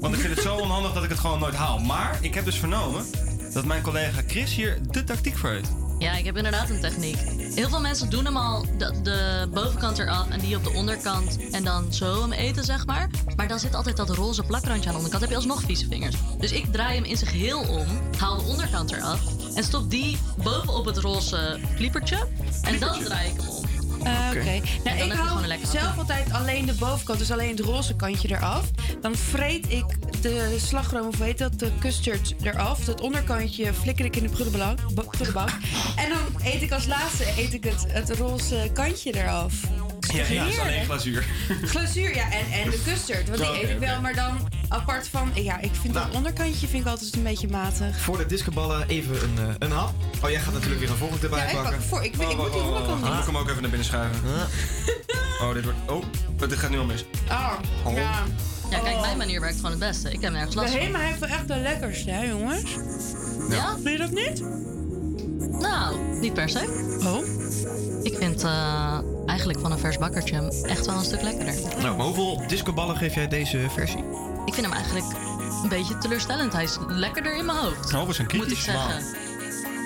[0.00, 1.78] Want ik vind het zo onhandig dat ik het gewoon nooit haal.
[1.78, 3.04] Maar ik heb dus vernomen
[3.52, 5.70] dat mijn collega Chris hier de tactiek voor heeft.
[6.00, 7.16] Ja, ik heb inderdaad een techniek.
[7.54, 11.38] Heel veel mensen doen hem al de, de bovenkant eraf en die op de onderkant.
[11.50, 13.10] En dan zo hem eten, zeg maar.
[13.36, 15.20] Maar dan zit altijd dat roze plakrandje aan de onderkant.
[15.20, 16.16] heb je alsnog vieze vingers.
[16.38, 17.86] Dus ik draai hem in zijn geheel om,
[18.18, 19.20] haal de onderkant eraf.
[19.54, 22.26] En stop die bovenop het roze kliepertje.
[22.62, 23.59] En dan draai ik hem om.
[24.02, 24.60] Ah, Oké.
[24.84, 25.40] Nou, ik hou
[25.70, 28.70] zelf altijd alleen de bovenkant, dus alleen het roze kantje eraf.
[29.00, 29.84] Dan vreet ik
[30.20, 32.84] de slagroom, of heet dat, de custard eraf.
[32.84, 34.78] Dat onderkantje flikker ik in de prullenbak.
[34.94, 35.48] ba- prullenbak.
[35.96, 39.54] En dan eet ik als laatste eet ik het, het roze kantje eraf.
[40.12, 41.24] Ja, ja, dat is alleen glazuur.
[41.64, 43.28] Glazuur, ja, en, en de custard.
[43.28, 46.06] Want die eet ik wel, maar dan Apart van, ja, ik vind Nou.
[46.06, 47.98] dat onderkantje vind ik altijd een beetje matig.
[48.00, 49.92] Voor de discoballen even een, eh, een hap.
[50.24, 51.82] Oh, jij gaat natuurlijk weer een volgende erbij Ja, ik pak pakken.
[51.82, 52.04] voor.
[52.04, 53.26] Ik, ik moet die onderkant Moet ik niet.
[53.26, 54.20] hem ook even naar binnen schuiven?
[55.40, 55.78] Oh, dit wordt...
[55.86, 56.04] Oh,
[56.48, 57.04] dit gaat nu al mis.
[57.28, 57.52] Ah,
[57.84, 57.94] Oh.
[57.94, 58.22] ja.
[58.70, 60.12] Ja, kijk, mijn manier werkt gewoon het beste.
[60.12, 60.80] Ik heb nergens De last van.
[60.82, 62.62] Hema heeft wel echt de lekkerste, hè, jongens?
[63.50, 63.74] Ja?
[63.82, 64.42] Vind je dat niet?
[65.60, 66.58] Nou, niet per se.
[67.04, 67.18] Oh?
[68.02, 71.54] Ik vind eh, eigenlijk van een vers bakkertje echt wel een stuk lekkerder.
[71.82, 74.04] Nou, maar hoeveel discoballen geef jij deze versie?
[74.44, 75.06] Ik vind hem eigenlijk
[75.62, 76.52] een beetje teleurstellend.
[76.52, 77.94] Hij is lekkerder in mijn hoofd.
[77.94, 78.64] Oh, we zijn Moet ik kritisch.
[78.64, 79.04] zeggen.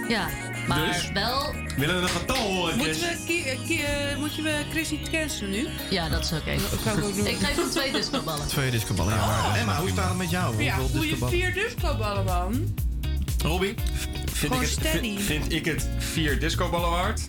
[0.08, 0.28] Ja,
[0.68, 1.10] maar Dus?
[1.12, 1.54] wel...
[1.76, 3.24] Willen we een getal horen, Moeten Chris?
[3.26, 5.66] we, eh, ki- moet je we Chris niet cancelen nu?
[5.90, 6.58] Ja, dat is oké.
[6.82, 7.26] ga ik ook doen.
[7.26, 8.46] Ik geef hem twee discoballen.
[8.46, 9.26] Twee discoballen, ja.
[9.26, 10.62] Maar, Emma, hoe staat het met jou?
[10.62, 12.74] Ja, Hoeveel doe je vier discoballen, man.
[13.42, 13.74] Robbie?
[14.32, 15.16] Vind Gewoon ik, het, steady.
[15.16, 17.20] vind, vind ik het vier discoballen waard?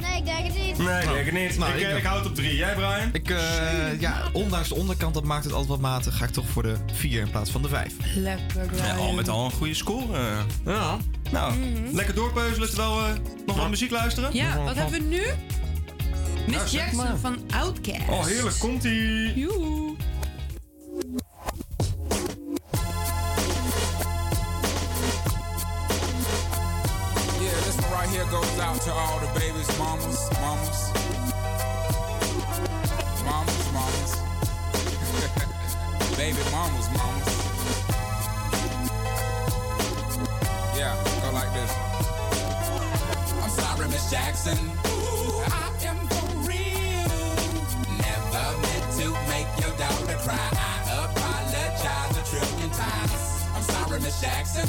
[0.00, 0.78] Nee, ik denk het niet.
[0.78, 1.58] Nee, ik denk het niet.
[1.58, 2.02] Nou, ik, ik ik, ook.
[2.02, 2.56] houd het op drie.
[2.56, 3.08] Jij, Brian?
[3.12, 6.48] Ik, eh, ja, ondanks de onderkant, dat maakt het altijd wat matig, ga ik toch
[6.48, 7.92] voor de 4 in plaats van de 5.
[8.14, 8.96] Lekker, Ja, Brian.
[8.98, 10.16] al met al een goede score.
[10.18, 10.38] eh.
[10.64, 10.96] Ja.
[11.30, 11.54] Nou,
[11.92, 13.12] lekker doorpeuzelen terwijl we
[13.46, 14.30] nog wat muziek luisteren.
[14.32, 15.22] Ja, wat hebben we nu?
[16.46, 17.16] Miss Nou, Jackson maar.
[17.16, 18.08] van Outcast.
[18.08, 18.58] Oh, heerlijk.
[18.58, 19.38] Komt-ie.
[19.40, 19.85] Joe.
[28.30, 30.90] Goes out to all the babies, mamas, mamas.
[33.24, 34.16] Mamas, mamas.
[36.16, 37.28] Baby mamas, mamas.
[40.76, 41.72] Yeah, go like this.
[43.42, 44.58] I'm sorry, Miss Jackson.
[44.84, 44.86] I
[45.84, 47.12] am for real.
[48.02, 50.48] Never meant to make your daughter cry.
[50.52, 50.54] I
[51.04, 53.20] apologize a trillion times.
[53.54, 54.68] I'm sorry, Miss Jackson.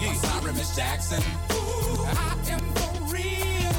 [0.00, 1.22] I'm sorry, Miss Jackson.
[1.50, 3.78] I am for real.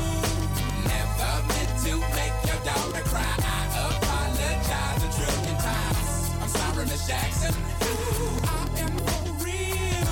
[0.84, 3.36] Never meant to make your daughter cry.
[3.39, 6.30] I apologize a trillion times.
[6.41, 7.55] I'm sorry, Miss Jackson.
[8.43, 10.11] I am for real.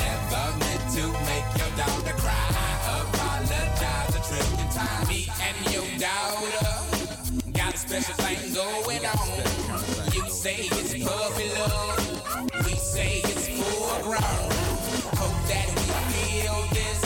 [0.00, 2.46] Never meant to make your daughter cry.
[2.56, 5.08] I apologize a trillion times.
[5.08, 10.12] Me and your daughter got a special thing going on.
[10.14, 12.64] You say it's puppy love.
[12.64, 14.59] We say it's full grown.
[16.10, 16.99] Hope that we feel this,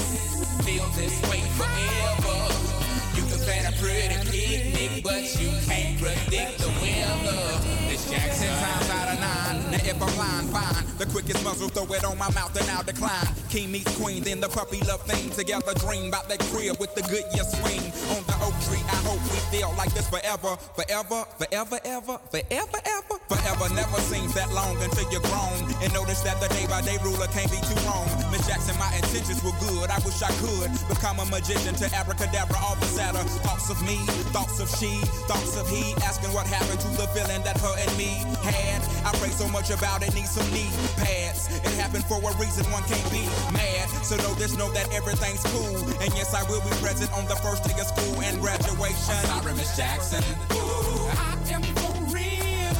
[9.86, 10.84] if I'm lying, fine.
[10.98, 13.26] The quickest muzzle, throw it on my mouth and I'll decline.
[13.50, 15.30] King meets queen, then the puppy love thing.
[15.30, 17.82] Together dream about that crib with the good year swing.
[18.14, 20.56] On the oak tree, I hope we feel like this forever.
[20.78, 23.16] Forever, forever, ever, forever, ever.
[23.28, 25.58] Forever never seems that long until you're grown.
[25.82, 28.06] And notice that the day by day ruler can't be too wrong.
[28.30, 29.90] Miss Jackson, my intentions were good.
[29.90, 33.24] I wish I could become a magician to abracadabra all the sadder.
[33.42, 33.98] Thoughts of me,
[34.30, 34.94] thoughts of she,
[35.26, 35.94] thoughts of he.
[36.06, 38.82] Asking what happened to the feeling that her and me had.
[39.04, 41.50] I pray so much about it, need some knee pads.
[41.50, 43.88] It happened for a reason, one can't be mad.
[44.06, 45.76] So know this, know that everything's cool.
[46.00, 49.18] And yes, I will be present on the first day of school and graduation.
[49.34, 50.22] I'm sorry, Miss Jackson.
[50.54, 52.78] Ooh, I am for real.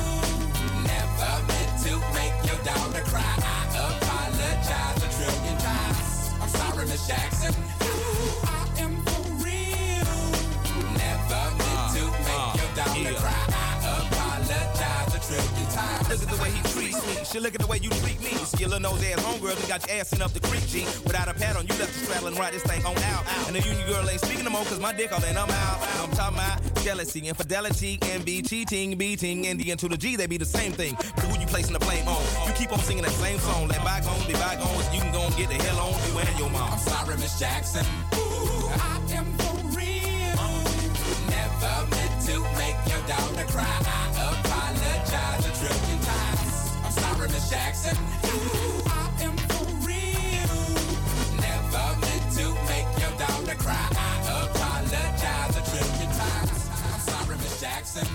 [0.87, 3.35] Never meant to make your daughter cry.
[3.43, 6.31] I apologize a trillion times.
[6.41, 7.74] I'm sorry, Miss Jackson.
[16.15, 17.25] Look at the way he treats me.
[17.25, 18.31] Shit, look at the way you treat me.
[18.47, 20.85] Skillin' nose ass homegirl, you got your ass in up the creek, G.
[21.03, 23.25] Without a pad on, you left the straddle and ride this thing on out.
[23.49, 25.81] And the union girl ain't speaking no more, cause my dick all in, I'm out.
[25.99, 30.29] I'm talking about jealousy, infidelity, envy, cheating, beating, and the N to the G, they
[30.29, 30.95] be the same thing.
[31.17, 32.23] But who you placing the blame on?
[32.47, 33.67] You keep on singing that same song.
[33.67, 36.51] Let bygones be bygones, you can go and get the hell on you and your
[36.51, 36.75] mom.
[36.75, 37.85] I'm sorry, Miss Jackson.
[38.15, 40.39] Ooh, I am for real.
[41.27, 43.67] Never meant to make your daughter cry.
[43.67, 46.04] I apologize a trillion times.
[46.04, 46.04] I'm sorry,
[47.29, 47.97] Miss Jackson.
[48.87, 50.57] I am for real.
[51.41, 53.89] Never meant to make your daughter cry.
[53.97, 56.61] I apologize a trillion times.
[56.93, 58.07] I'm sorry, Miss Jackson.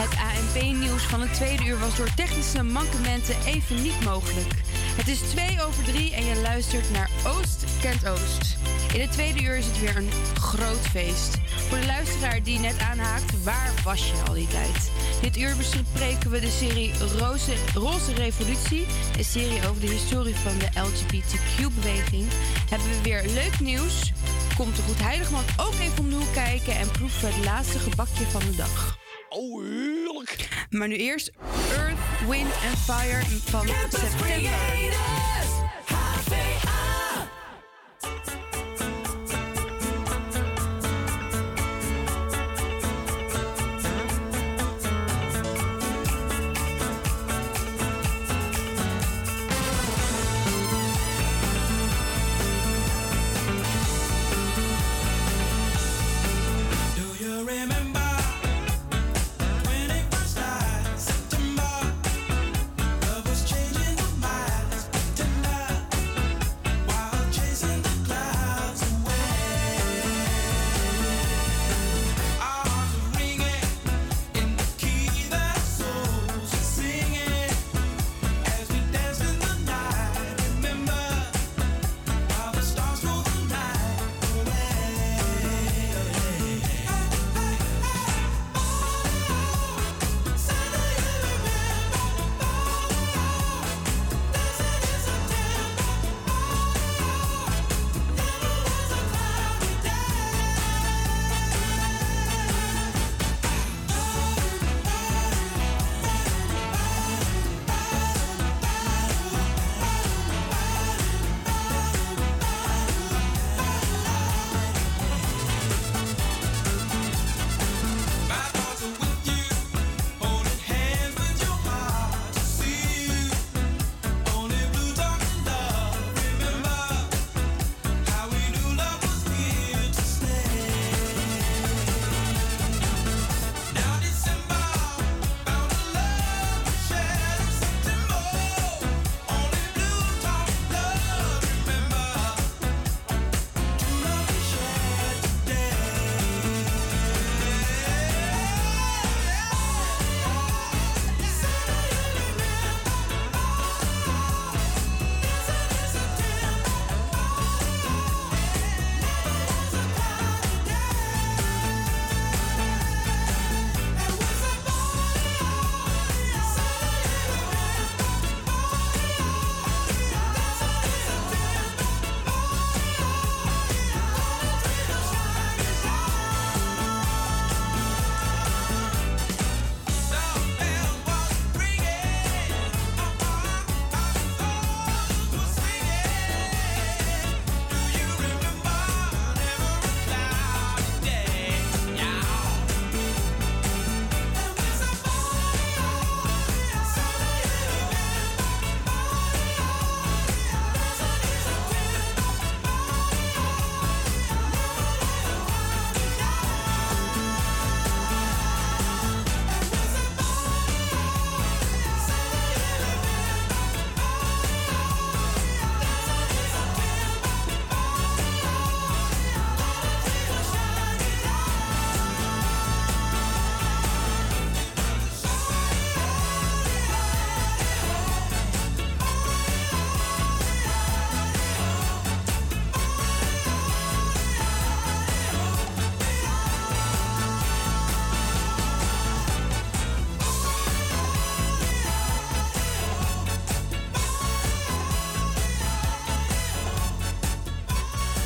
[0.00, 4.54] Het ANP-nieuws van het tweede uur was door technische mankementen even niet mogelijk.
[4.96, 8.59] Het is 2 over 3 en je luistert naar Oost kent Oost.
[8.94, 11.38] In het tweede uur is het weer een groot feest.
[11.68, 14.90] Voor de luisteraar die net aanhaakt, waar was je al die tijd?
[15.22, 18.86] Dit uur bespreken we de serie Roze, Roze Revolutie.
[19.18, 22.26] Een serie over de historie van de LGBTQ-beweging.
[22.70, 24.12] Hebben we weer leuk nieuws.
[24.56, 27.78] Komt de Goed Heiligman ook even om de hoek kijken en proeven we het laatste
[27.78, 28.98] gebakje van de dag.
[29.28, 30.48] Oh, heerlijk.
[30.70, 31.30] Maar nu eerst
[31.76, 35.59] Earth, Wind and Fire van september.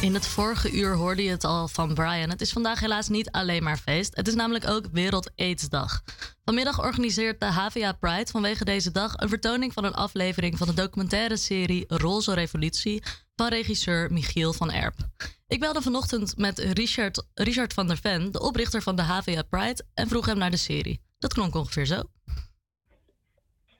[0.04, 2.30] In het vorige uur hoorde je het al van Brian.
[2.30, 4.16] Het is vandaag helaas niet alleen maar feest.
[4.16, 6.02] Het is namelijk ook Wereld AIDS-dag.
[6.44, 10.74] Vanmiddag organiseert de HVA Pride vanwege deze dag een vertoning van een aflevering van de
[10.74, 13.02] documentaire serie Roze Revolutie
[13.36, 14.94] van regisseur Michiel van Erp.
[15.46, 19.84] Ik belde vanochtend met Richard, Richard van der Ven, de oprichter van de HVA Pride,
[19.94, 21.00] en vroeg hem naar de serie.
[21.18, 22.02] Dat klonk ongeveer zo.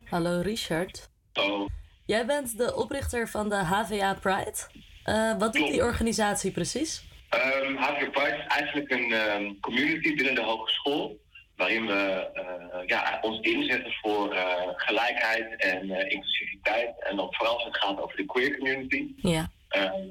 [0.04, 1.10] Hallo Richard.
[1.32, 1.68] Oh,
[2.04, 4.84] Jij bent de oprichter van de HVA Pride.
[5.04, 7.04] Eh, wat doet die organisatie precies?
[7.34, 11.22] Um, HVA Pride is eigenlijk een ehm, community binnen de hogeschool.
[11.56, 16.94] Waarin we eh, ja, ons inzetten voor eh, gelijkheid en inclusiviteit.
[16.98, 19.06] En dan vooral als het gaat over de queer community.
[19.16, 19.50] Ja.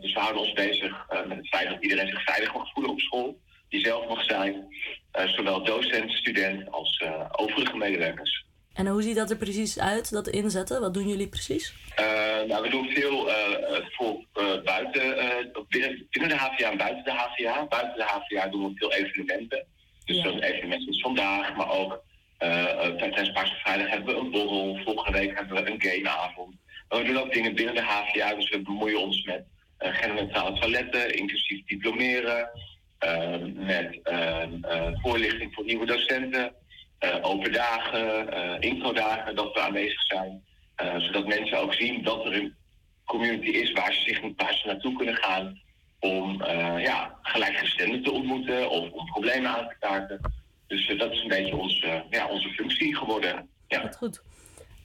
[0.02, 3.00] Dus we houden ons bezig met het feit dat iedereen zich veilig mag voelen op
[3.00, 3.40] school.
[3.70, 4.68] Die zelf mag zijn.
[5.26, 8.46] Zowel docent, student als overige medewerkers.
[8.74, 10.82] En hoe ziet dat er precies uit, dat inzetten?
[10.82, 11.74] Wat doen jullie precies?
[11.96, 12.06] Eh,
[12.48, 14.26] nou, we doen veel eh, eh, voor
[14.64, 15.16] buiten,
[15.70, 17.66] binnen, binnen de HVA en buiten de HVA.
[17.66, 19.66] Buiten de HVA doen we veel evenementen.
[20.06, 22.04] Dus zo'n evenement is vandaag, maar ook
[22.38, 24.80] tijdens Paarse Vrijdag hebben we een borrel.
[24.84, 26.56] Volgende week hebben we een gameavond.
[26.90, 29.46] Maar we doen ook dingen binnen de HVA, dus we bemoeien ons met
[29.80, 32.50] uh, toiletten, inclusief diplomeren.
[33.54, 34.00] met
[35.02, 36.54] voorlichting voor nieuwe docenten,
[37.22, 40.44] open dagen, eh introdagen, dat we aanwezig zijn.
[40.76, 42.56] Eh, zodat mensen ook zien dat er een
[43.06, 45.62] community is waar ze zich waar ze naartoe kunnen gaan
[46.00, 50.20] om eh, ja, gelijkgestemden te ontmoeten of om problemen aan te kaarten.
[50.68, 53.50] Dus eh, dat is een beetje ons, eh, ja, onze functie geworden.
[53.68, 53.82] Ja.
[53.82, 54.22] Wat goed.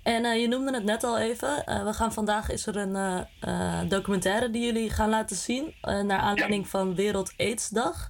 [0.02, 1.64] En eh, je noemde het net al even.
[1.64, 5.74] eh, we gaan vandaag is er een eh, eh, documentaire die jullie gaan laten zien.
[5.80, 8.08] eh, naar aanleiding van Wereld AIDS-dag.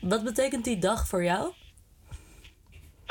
[0.00, 1.52] Wat betekent die dag voor jou?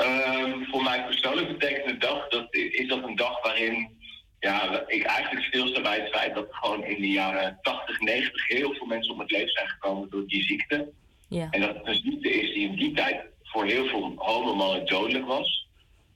[0.00, 3.98] Ehm, voor mij persoonlijk betekent de dag dat is dat een dag waarin
[4.38, 8.74] ja, ik eigenlijk stilsta bij het feit dat gewoon in de jaren 80, 90 heel
[8.74, 10.88] veel mensen om het leven zijn gekomen door die ziekte.
[11.28, 11.46] Ja.
[11.50, 15.26] En dat het een ziekte is die in die tijd voor heel veel homomannen dodelijk
[15.26, 15.68] was.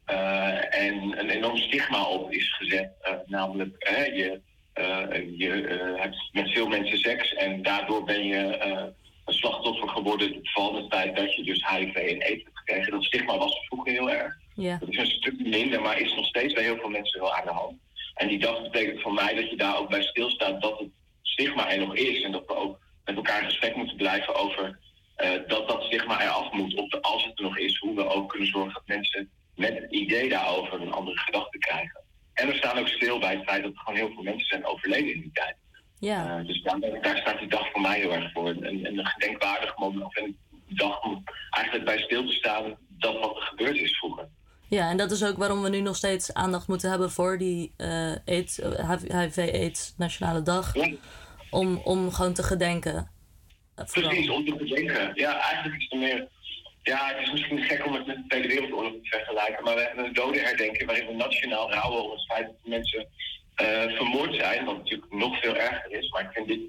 [0.05, 2.93] Eh, en een enorm stigma op is gezet.
[3.01, 4.41] eh, namelijk, hè, je,
[4.73, 5.51] eh, je
[5.97, 8.59] hebt met veel mensen seks en daardoor ben je
[9.25, 13.55] een slachtoffer geworden van het feit dat je dus HIV en AIDS Dat stigma was
[13.57, 14.35] er vroeger heel erg.
[14.55, 14.77] Ja.
[14.79, 17.47] Dat is een stuk minder, maar is nog steeds bij heel veel mensen wel aan
[17.47, 17.79] de hand.
[18.15, 20.89] En die dag betekent voor mij dat je daar ook bij stilstaat dat het
[21.23, 22.23] stigma er nog is.
[22.23, 24.79] En dat we ook met elkaar in gesprek moeten blijven over
[25.17, 26.75] eh, dat dat stigma eraf moet.
[26.75, 29.79] Of de, als het er nog is, hoe we ook kunnen zorgen dat mensen met
[29.79, 32.01] het idee daarover een andere gedachte krijgen.
[32.35, 34.67] En we staan ook stil bij het feit dat er gewoon heel veel mensen zijn
[34.67, 35.57] overleden in die tijd.
[35.99, 36.39] Ja.
[36.39, 38.49] Eh, dus daar, daar staat die dag voor mij heel erg voor.
[38.49, 40.37] En, en een gedenkwaardig moment, of een
[41.03, 44.29] om eigenlijk bij stil te staan dat wat er gebeurd is vroeger.
[44.69, 47.73] Ja, en dat is ook waarom we nu nog steeds aandacht moeten hebben voor die
[47.77, 48.61] eh AIDS,
[49.09, 50.73] HIV-AIDS Nationale Dag.
[51.51, 53.11] Om, om gewoon te gedenken.
[53.77, 54.11] Vooral.
[54.11, 55.11] Precies, om te bedenken.
[55.15, 56.29] Ja, eigenlijk is het meer.
[56.83, 59.81] Ja, het is misschien gek om het met de Tweede Wereldoorlog te vergelijken, maar we
[59.81, 63.07] hebben een dodenherdenking waarin we nationaal rouwen om het feit dat mensen
[63.55, 66.11] eh, vermoord zijn, wat natuurlijk nog veel erger is.
[66.11, 66.61] Maar ik vind dit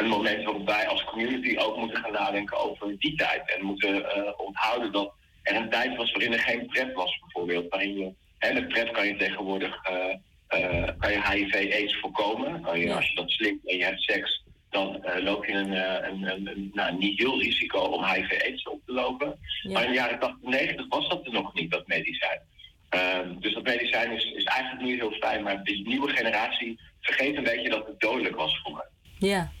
[0.00, 3.54] een moment waarop wij als community ook moeten gaan nadenken over die tijd.
[3.56, 7.68] En moeten eh, onthouden dat er een tijd was waarin er geen PrEP was, bijvoorbeeld.
[7.68, 10.14] Waarin je, hè, met PrEP kan je tegenwoordig eh,
[10.46, 12.60] eh, kan je HIV-AIDS voorkomen.
[12.60, 15.72] Kan je, Als je dat slikt en je hebt seks, dan loop je een,
[16.08, 19.38] een, een, een nou, niet heel risico om HIV-AIDS op te lopen.
[19.62, 22.40] Maar in de jaren 80 90 was dat er nog niet, dat medicijn.
[22.88, 27.36] Ehm, dus dat medicijn is, is eigenlijk nu heel fijn, maar de nieuwe generatie vergeet
[27.36, 28.88] een beetje dat het dodelijk was vroeger.
[29.18, 29.52] Ja.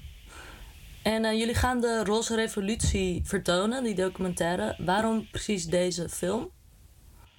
[1.02, 4.74] En eh, jullie gaan de Roze Revolutie vertonen, die documentaire.
[4.78, 6.50] Waarom precies deze film?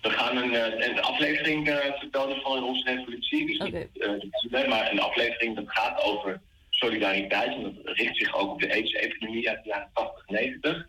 [0.02, 3.58] We gaan een, eh, een aflevering eh, vertonen van de Roze Revolutie.
[3.58, 3.60] Dus
[4.42, 7.48] niet maar een aflevering dat gaat over solidariteit.
[7.48, 10.88] En dat richt zich ook op de AIDS-epidemie uit de jaren 80, 90.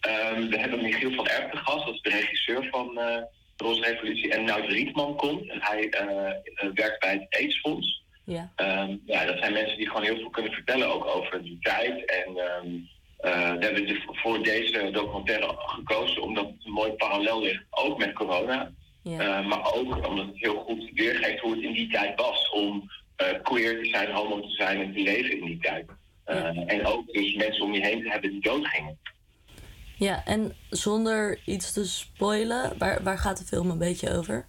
[0.00, 3.80] Ehm, we hebben Michiel van Erp te gast, dat is de regisseur van de Roze
[3.80, 4.32] Revolutie.
[4.32, 5.88] En Nout Rietman komt en hij
[6.74, 8.02] werkt bij het AIDS-fonds.
[8.24, 8.52] Ja.
[8.56, 12.04] Ehm, ja, dat zijn mensen die gewoon heel veel kunnen vertellen ook over die tijd.
[12.04, 12.68] En ehm,
[13.16, 17.98] eh, we hebben dus voor deze documentaire gekozen omdat het een mooi parallel ligt, ook
[17.98, 18.72] met corona.
[19.04, 22.90] Eh, maar ook omdat het heel goed weergeeft hoe het in die tijd was om
[23.16, 25.86] eh, queer te zijn, homo te zijn en te leven in die tijd.
[26.66, 28.98] En ook dus mensen om je heen te hebben die doodgingen.
[29.96, 34.46] Ja, en zonder iets te spoilen, waar, waar gaat de film een beetje over?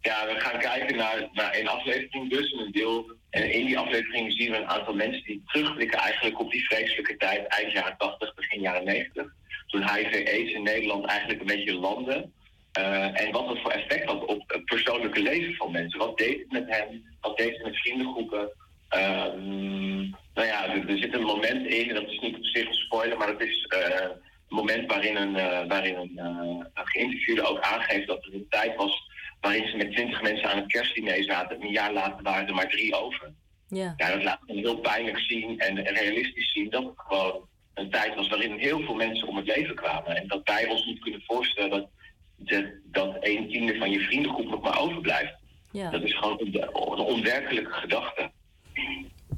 [0.00, 3.16] Ja, we gaan kijken naar, naar aflevering dus, een deel.
[3.30, 7.16] En in die aflevering zien we een aantal mensen die terugblikken eigenlijk op die vreselijke
[7.16, 9.34] tijd, eind jaren 80, begin jaren 90.
[9.66, 12.28] Toen HIV-AIDS in Nederland eigenlijk een beetje landde.
[12.72, 15.98] Eh, en wat dat voor effect had op het persoonlijke leven van mensen.
[15.98, 17.16] Wat deed het met hen?
[17.20, 18.50] Wat deed het met vriendengroepen?
[18.88, 19.98] Ehm,
[20.34, 23.18] nou ja, er, zit een moment in, en dat is niet op zich een spoiler,
[23.18, 28.24] maar het is eh, een moment waarin een, eh, waarin een geïnterviewde ook aangeeft dat
[28.24, 29.06] er een tijd was
[29.40, 31.56] waarin ze met twintig mensen aan het kerstdiner zaten.
[31.56, 33.32] En een jaar later waren er maar drie over.
[33.68, 33.94] Ja.
[33.96, 38.14] Ja, dat laat heel pijnlijk zien en, en realistisch zien dat het gewoon een tijd
[38.14, 40.16] was waarin heel veel mensen om het leven kwamen.
[40.16, 41.88] En dat wij ons niet kunnen voorstellen
[42.36, 45.34] dat, dat een tiende van je vriendengroep nog maar overblijft.
[45.72, 45.90] Ja.
[45.90, 48.30] Dat is gewoon een, een onwerkelijke gedachte.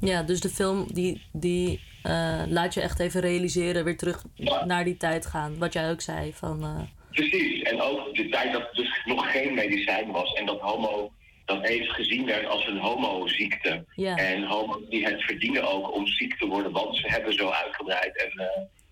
[0.01, 4.23] Ja, dus de film die, die eh, laat je echt even realiseren, weer terug
[4.65, 5.57] naar die tijd gaan.
[5.57, 6.63] Wat jij ook zei van...
[6.63, 6.81] eh,
[7.11, 7.61] Precies.
[7.61, 11.11] En ook de tijd dat er dus nog geen medicijn was en dat homo
[11.45, 13.85] dat AIDS gezien werd als een homoziekte.
[13.95, 14.15] Ja.
[14.17, 18.17] En homo's die het verdienen ook om ziek te worden, want ze hebben zo uitgebreid
[18.17, 18.31] en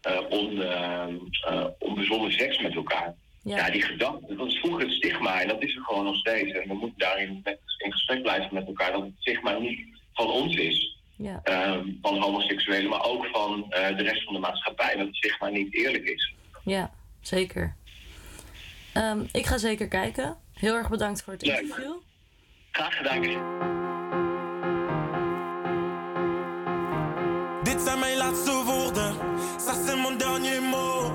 [0.01, 1.07] eh, eh, on, eh,
[1.47, 3.15] eh, onbezonnen seks met elkaar.
[3.43, 3.69] Ja.
[3.69, 6.51] die gedachte, dat vroeger het stigma en dat is er gewoon nog steeds.
[6.51, 8.91] En we moeten daarin met, in gesprek blijven met elkaar.
[8.91, 9.79] Dat het stigma niet
[10.13, 11.39] van ons is, Ja.
[11.43, 14.95] ehm, van homoseksuelen, maar ook van eh, de rest van de maatschappij.
[14.95, 16.33] Dat het stigma niet eerlijk is.
[16.63, 16.91] Ja,
[17.21, 17.75] zeker.
[18.93, 20.37] Ehm, ik ga zeker kijken.
[20.53, 21.59] Heel erg bedankt voor het Leuk.
[21.59, 21.93] interview.
[22.71, 23.21] Graag gedaan.
[27.63, 29.13] Dit zijn mijn laatste woorden,
[29.57, 31.11] ça c'est mon dernier mot.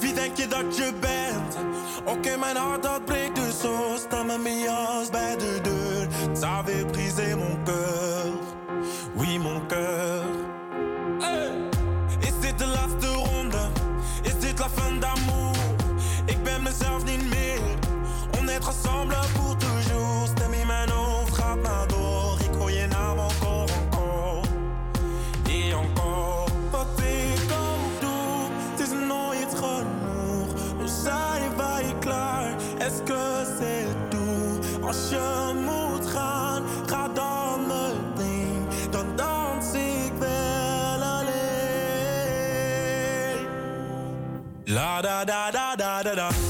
[0.00, 1.56] Wie denk je dat je bent?
[2.04, 3.94] Oké, mijn hart dat breekt dus zo.
[3.96, 6.06] Sta mijn jas bij de deur.
[6.36, 8.32] Ça avait brisé mon cœur.
[9.16, 10.27] Oui, mon cœur.
[18.68, 20.28] Ensemble pour toujours.
[20.60, 22.38] In mijn hoofd gaat maar door.
[22.40, 24.46] Ik hoor je naam encore, encore.
[25.46, 30.52] Et encore, wat ik ook doe, het is nooit genoeg.
[30.78, 34.84] We zijn wij klaar, est-ce que c'est tout?
[34.86, 38.66] Als je moet gaan, ga dan meteen.
[38.90, 41.36] Dan dans ik wel alleen.
[44.64, 46.47] La da da da da da da.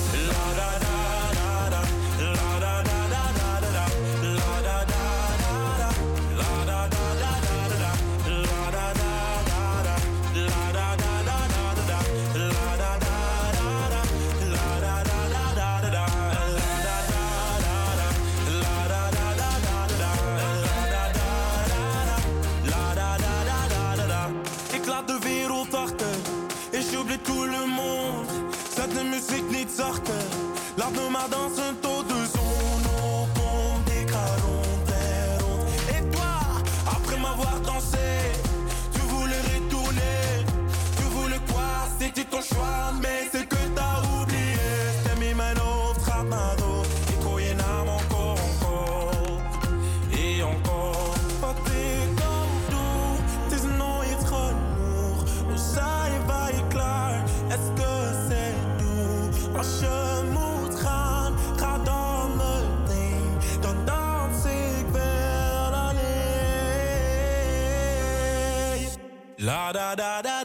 [69.73, 70.38] Da da da.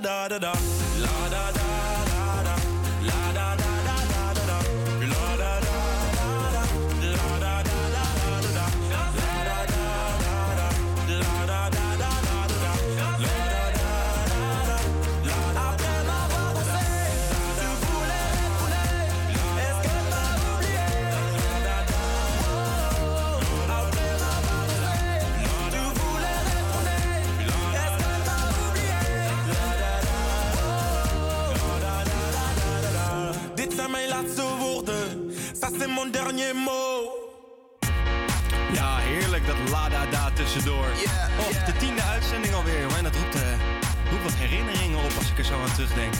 [45.53, 46.13] Zo aan terugdenk.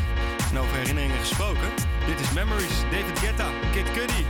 [0.52, 1.70] En over herinneringen gesproken.
[2.06, 4.24] Dit is Memories, David Guetta, Kid Cudi.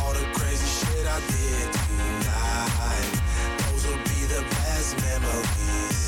[0.00, 3.12] All the crazy shit I did tonight,
[3.62, 6.00] those will be the best memories.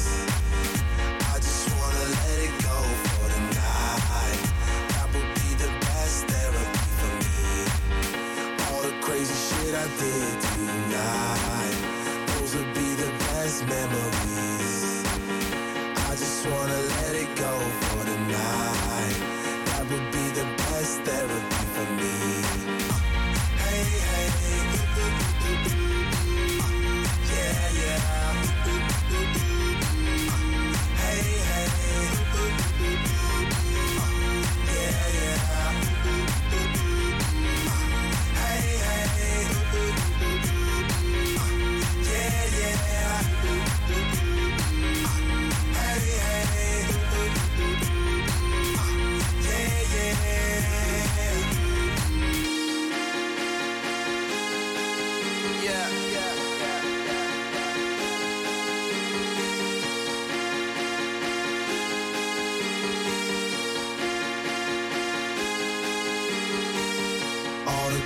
[1.35, 4.43] I just wanna let it go for the night.
[4.93, 7.43] That would be the best therapy for me.
[8.67, 11.79] All the crazy shit I did tonight,
[12.31, 14.00] those will be the best memories.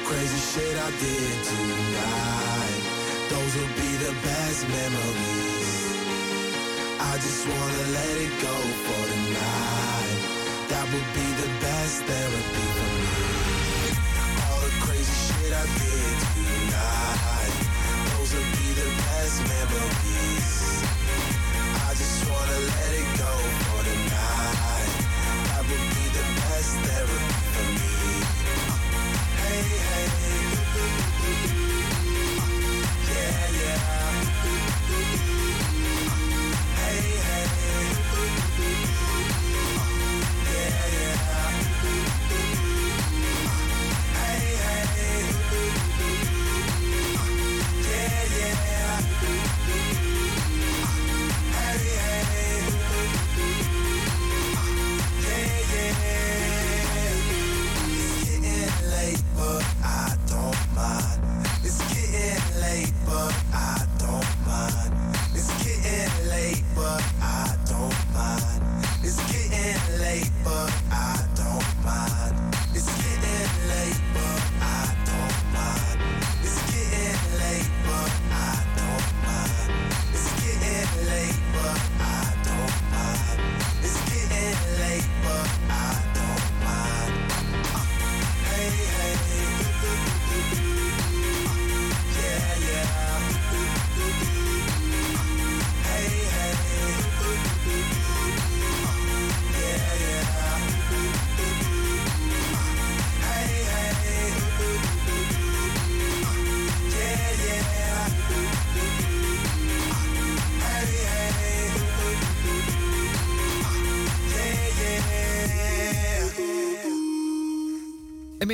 [0.05, 2.83] Crazy shit I did tonight,
[3.31, 5.81] those will be the best memories.
[7.01, 10.21] I just wanna let it go for the night.
[10.69, 13.17] That would be the best therapy for me.
[14.45, 17.55] All the crazy shit I did tonight,
[18.11, 20.53] those will be the best memories.
[21.89, 23.33] I just wanna let it go
[23.65, 24.93] for the night.
[25.49, 28.04] That would be the best therapy for me.
[29.55, 30.24] Hey, hey.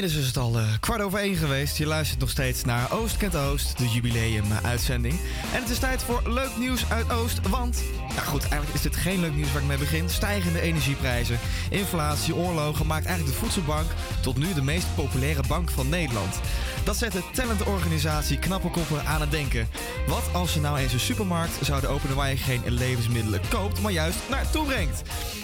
[0.00, 1.76] Inmiddels is het al eh, kwart over één geweest.
[1.76, 5.14] Je luistert nog steeds naar Oost kent Oost, de jubileum-uitzending.
[5.54, 7.82] En het is tijd voor leuk nieuws uit Oost, want...
[8.08, 10.08] Nou goed, eigenlijk is dit geen leuk nieuws waar ik mee begin.
[10.08, 11.38] Stijgende energieprijzen,
[11.70, 13.90] inflatie, oorlogen maakt eigenlijk de voedselbank...
[14.20, 16.40] tot nu de meest populaire bank van Nederland.
[16.84, 19.68] Dat zet de talentorganisatie Knappe Koppen aan het denken.
[20.06, 23.92] Wat als je nou eens een supermarkt zouden openen waar je geen levensmiddelen koopt, maar
[23.92, 25.02] juist naartoe brengt?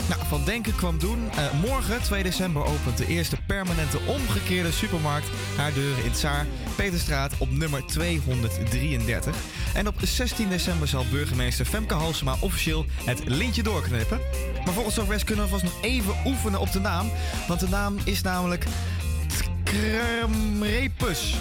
[0.09, 1.31] Nou, van denken kwam doen.
[1.31, 5.27] Eh, morgen, 2 december, opent de eerste permanente omgekeerde supermarkt
[5.57, 6.47] haar deuren in Tsaar,
[6.77, 9.37] Peterstraat op nummer 233.
[9.74, 14.20] En op 16 december zal burgemeester Femke Halsema officieel het lintje doorknippen.
[14.65, 17.11] Maar volgens Sofres kunnen we vast nog even oefenen op de naam.
[17.49, 18.66] Want de naam is namelijk
[19.62, 21.35] Kramrepus.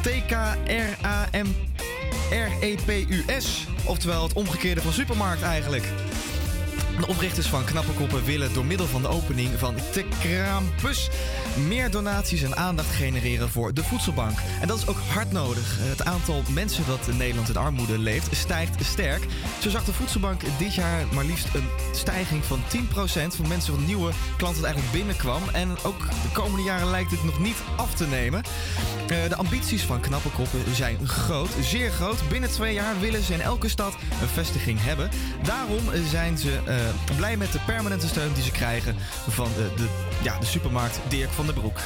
[0.00, 0.46] T-K-R-A-M-R-E-P-U-S.
[3.84, 5.84] Oftewel het omgekeerde van supermarkt eigenlijk.
[6.98, 11.08] De oprichters van Knappe Koppen willen door middel van de opening van Te Krampus
[11.66, 14.38] meer donaties en aandacht genereren voor de voedselbank.
[14.60, 15.78] En dat is ook hard nodig.
[15.80, 19.26] Het aantal mensen dat in Nederland in armoede leeft stijgt sterk.
[19.60, 23.84] Zo zag de voedselbank dit jaar maar liefst een stijging van 10% van mensen van
[23.84, 25.42] nieuwe klanten dat eigenlijk binnenkwam.
[25.52, 28.42] En ook de komende jaren lijkt het nog niet af te nemen.
[29.08, 32.28] Eh, de ambities van Knappe Koppen zijn groot, zeer groot.
[32.28, 35.10] Binnen twee jaar willen ze in elke stad een vestiging hebben.
[35.42, 36.76] Daarom zijn ze eh,
[37.16, 38.96] blij met de permanente steun die ze krijgen
[39.28, 39.88] van de, de,
[40.22, 41.80] ja, de supermarkt Dirk van der Broek.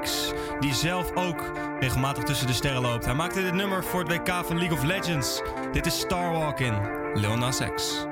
[0.00, 0.32] X.
[0.60, 3.04] Die zelf ook regelmatig tussen de sterren loopt.
[3.04, 5.42] Hij maakte dit nummer voor het WK van League of Legends.
[5.72, 6.76] Dit is Star Walking.
[7.14, 8.07] Lil Nas X.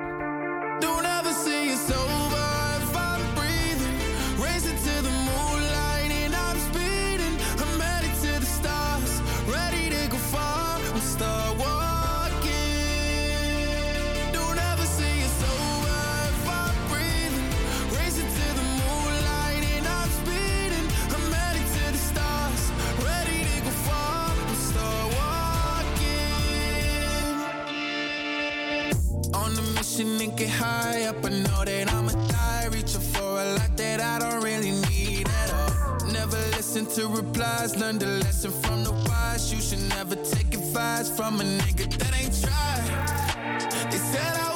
[36.97, 37.77] to replies.
[37.77, 39.52] Learn the lesson from the wise.
[39.52, 43.90] You should never take advice from a nigga that ain't tried.
[43.90, 44.56] They said I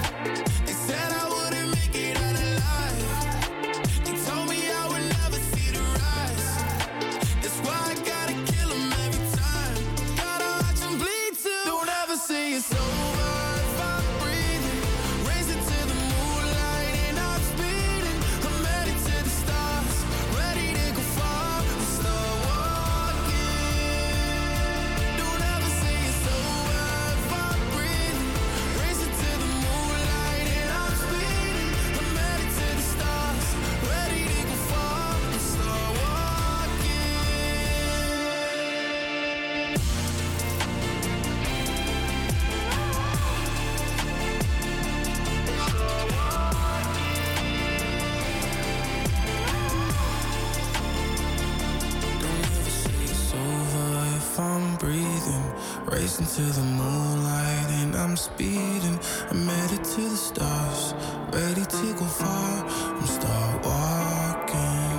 [56.01, 58.99] Racing to the moonlight and I'm speeding.
[59.29, 60.95] I'm headed to the stars,
[61.31, 62.65] ready to go far.
[62.99, 64.91] I'm start walking.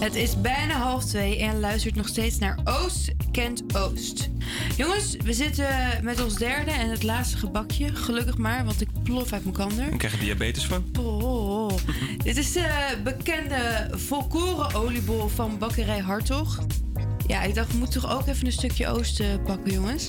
[0.00, 0.40] Het is
[1.00, 4.28] half twee en je luistert nog steeds naar Oost kent Oost.
[4.76, 5.66] Jongens, we zitten
[6.02, 7.94] met ons derde en het laatste gebakje.
[7.96, 9.92] Gelukkig maar, want ik plof uit mijn kander.
[9.92, 10.84] Ik krijg er diabetes van.
[10.98, 11.70] Oh.
[12.24, 16.58] Dit is de bekende volkoren oliebol van bakkerij Hartog.
[17.26, 20.08] Ja, ik dacht, we moeten toch ook even een stukje oost eh, pakken, jongens.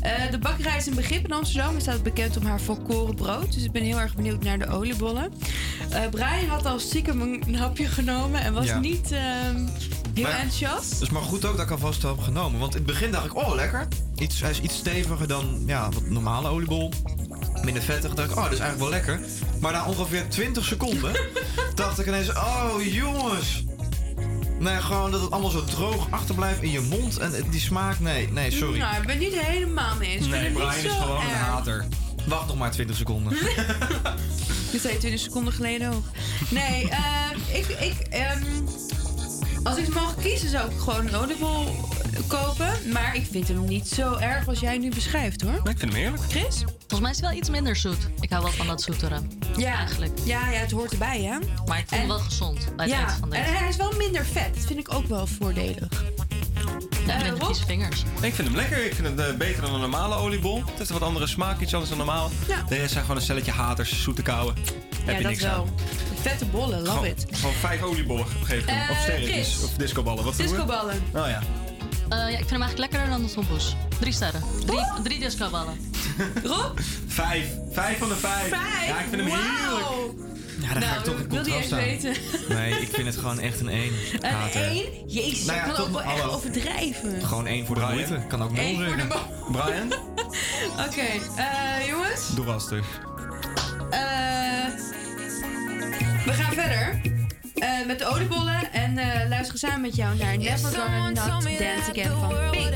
[0.00, 3.52] Eh, de bakkerij is een begrip in Amsterdam en staat bekend om haar volkoren brood.
[3.54, 5.32] Dus ik ben heel erg benieuwd naar de oliebollen.
[5.90, 8.78] Eh Brian had al stiekem een hapje genomen en was Ja.
[8.78, 9.66] niet ehm,
[10.14, 11.02] heel Maar- enthousiast.
[11.02, 12.60] Is maar goed ook dat ik alvast heb genomen.
[12.60, 13.88] Want in het begin dacht ik, oh lekker.
[14.16, 16.92] Iets, hij is iets steviger dan ja, wat normale oliebol.
[17.62, 18.14] Minder vettig.
[18.14, 19.28] dacht ik, oh, dat is eigenlijk wel lekker.
[19.60, 21.12] Maar na ongeveer 20 seconden
[21.74, 23.64] dacht ik ineens, oh jongens.
[24.58, 27.18] Nee, gewoon dat het allemaal zo droog achterblijft in je mond.
[27.18, 28.78] En die smaak, nee, nee, sorry.
[28.78, 30.26] Nou, ik ben niet helemaal mee eens.
[30.28, 31.32] Vind het niet zo erg.
[31.32, 31.84] hater.
[32.26, 33.32] Wacht nog maar 20 seconden.
[34.72, 36.04] Dat zei je 20 seconden geleden ook.
[36.48, 38.42] Nee, ehm, ik, ik, ehm,
[39.64, 41.64] als ik mag kiezen zou ik gewoon een oliebol
[42.26, 42.72] kopen.
[42.92, 45.54] Maar ik vind hem niet zo erg als jij nu beschrijft hoor.
[45.54, 46.22] ik vind hem heerlijk.
[46.22, 46.64] Chris?
[46.78, 48.08] Volgens mij is het wel iets minder zoet.
[48.20, 49.20] Ik hou wel van dat zoetere.
[49.56, 50.18] Ja, Eigenlijk.
[50.24, 51.38] Ja, ja, het hoort erbij hè.
[51.66, 53.42] Maar ik vind het wel gezond bij het Ja, van deze.
[53.42, 54.54] en hij is wel minder vet.
[54.54, 56.04] Dat vind ik ook wel voordelig.
[57.06, 58.02] Eh, vieze vingers.
[58.20, 58.84] Ik vind hem lekker.
[58.84, 60.56] Ik vind het eh, beter dan een normale oliebol.
[60.58, 62.30] Het heeft een wat andere smaak, iets anders dan normaal.
[62.48, 62.62] Ja.
[62.68, 64.54] De rest zijn gewoon een stelletje haters, zoete kouwen.
[64.56, 64.66] Heb
[65.04, 65.52] ja, je dat niks wel.
[65.52, 65.68] aan.
[66.20, 67.26] Vette bollen, love Gewoon, it.
[67.32, 68.68] gewoon vijf oliebollen gegeven.
[68.68, 69.30] Eh, of sterretjes.
[69.32, 69.64] Chris.
[69.64, 70.24] Of discoballen.
[70.24, 70.52] Wat doen we?
[70.52, 70.94] Discoballen.
[71.14, 71.42] Oh ja.
[72.08, 73.76] Eh, ja, ik vind hem eigenlijk lekkerder dan de tompoes.
[74.00, 74.42] Drie sterren.
[74.66, 75.74] Drie, drie discoballen.
[76.42, 76.78] Rob?
[77.06, 77.46] Vijf.
[77.72, 78.48] Vijf van de vijf.
[78.48, 78.86] Vijf?
[78.86, 80.30] Ja, ik vind hem heerlijk.
[80.62, 82.22] Ja, daar ga ik toch in wil die contrast eens weten.
[82.56, 83.92] Nee, ik vind het gewoon echt een 1.
[84.20, 84.84] Een één?
[85.06, 87.22] Jezus, Nou ja, dat kan ook wel echt overdrijven.
[87.22, 87.96] Gewoon 1 voor de Brian.
[87.96, 88.26] moeite.
[88.28, 89.08] Kan ook 0 Eén voor de zeggen.
[89.08, 89.92] mo- Brian?
[90.86, 91.06] Oké,
[91.36, 92.34] eh, jongens.
[92.34, 92.86] Doe rustig.
[93.90, 94.00] Eh,
[96.24, 97.00] we gaan verder.
[97.54, 101.90] eh, met de oliebollen en eh luisteren samen met jou naar Never Gonna Not Dance
[101.90, 102.70] Again van Pink.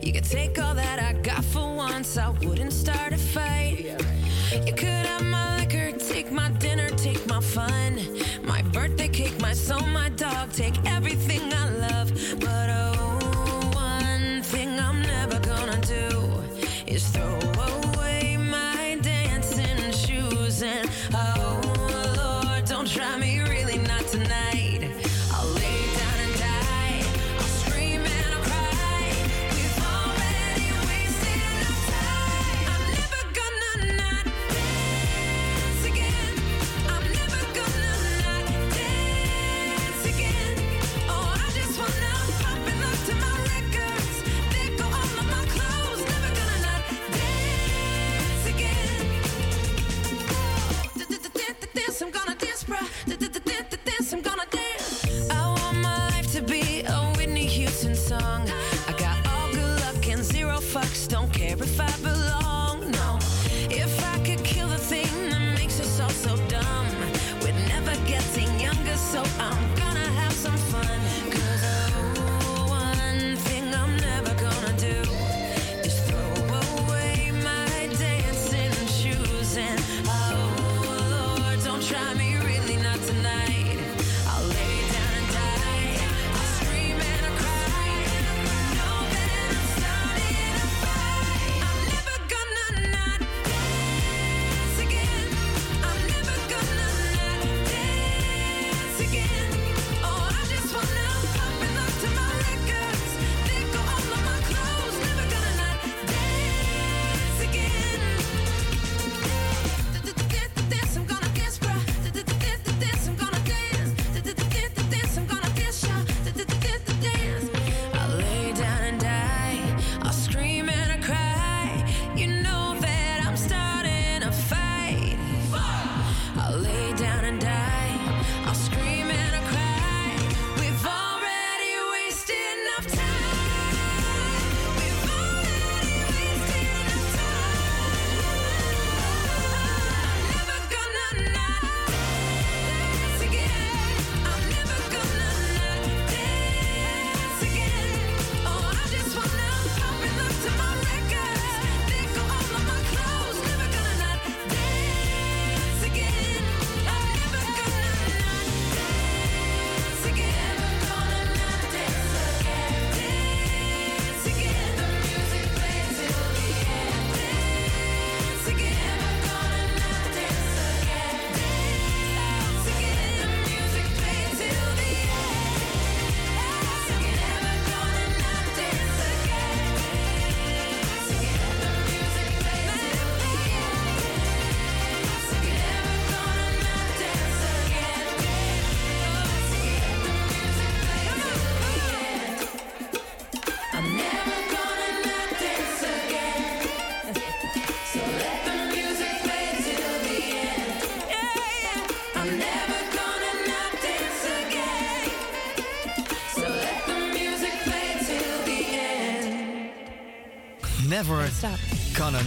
[0.00, 2.18] You could take all that I got for once.
[2.20, 3.78] I wouldn't start a fight.
[4.50, 5.01] You could
[7.42, 8.00] fun,
[8.44, 10.52] my birthday cake, my soul, my dog.
[10.52, 11.51] Take everything
[51.92, 52.51] Dance, I'm gonna dance,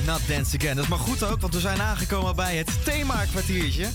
[0.06, 0.76] not dance again.
[0.76, 3.88] Dat is maar goed ook, want we zijn aangekomen bij het thema-kwartiertje.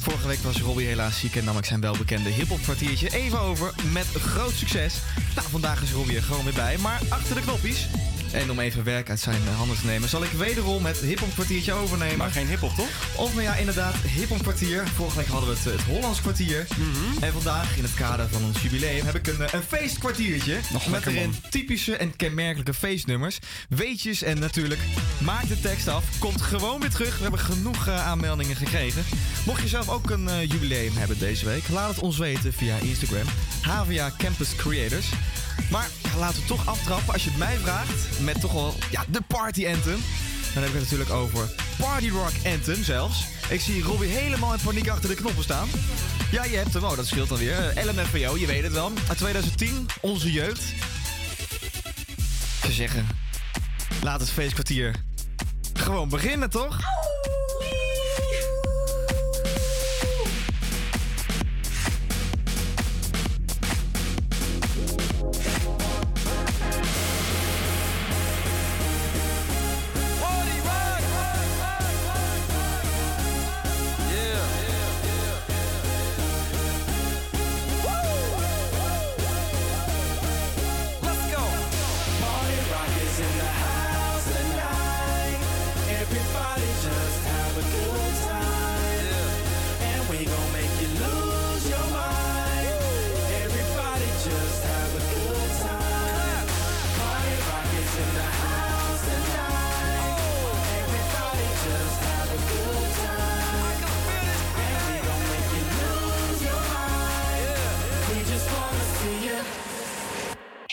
[0.00, 3.74] Vorige week was Robbie helaas ziek en nam ik zijn welbekende hip-hop kwartiertje even over
[3.92, 4.94] met groot succes.
[5.34, 7.86] Nou, vandaag is Robbie er gewoon weer bij, maar achter de knoppies.
[8.32, 11.72] En om even werk uit zijn handen te nemen, zal ik wederom het hip-hop kwartiertje
[11.72, 12.16] overnemen.
[12.16, 12.88] Maar geen hip-hop toch?
[13.16, 14.86] Of nou ja, inderdaad, hip-hop kwartier.
[14.88, 16.66] Vorige week hadden we het, het Hollands kwartier.
[16.76, 17.22] Mhm.
[17.22, 20.58] En vandaag, in het kader van ons jubileum, heb ik een, eh, een feestkwartiertje.
[20.72, 21.50] Nog met erin man.
[21.50, 23.38] typische en kenmerkelijke feestnummers.
[23.68, 24.80] Weetjes en natuurlijk,
[25.24, 26.04] maak de tekst af.
[26.18, 27.16] Komt gewoon weer terug.
[27.16, 29.04] We hebben genoeg eh, aanmeldingen gekregen.
[29.46, 32.76] Mocht je zelf ook een eh, jubileum hebben deze week, laat het ons weten via
[32.76, 33.26] Instagram.
[33.62, 35.06] HVA Campus Creators.
[35.70, 35.88] Maar
[36.18, 38.20] laten we toch aftrappen als je het mij vraagt.
[38.20, 40.00] Met toch wel ja, de party anthem.
[40.54, 43.24] Dan heb ik het natuurlijk over Party Rock Anthem zelfs.
[43.48, 45.68] Ik zie Robbie helemaal in paniek achter de knoppen staan.
[46.30, 46.84] Ja, je hebt hem.
[46.84, 47.68] Oh, dat scheelt dan weer.
[47.68, 48.92] Eh, LMFPO, je weet het wel.
[49.08, 50.62] Uit 2010, onze jeugd.
[52.60, 53.06] zou zeggen,
[54.02, 54.94] laat het feestkwartier
[55.92, 56.78] gewoon beginnen, toch?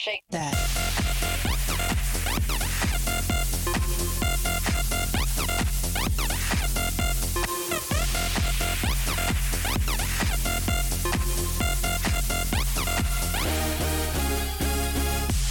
[0.10, 0.54] Shake that.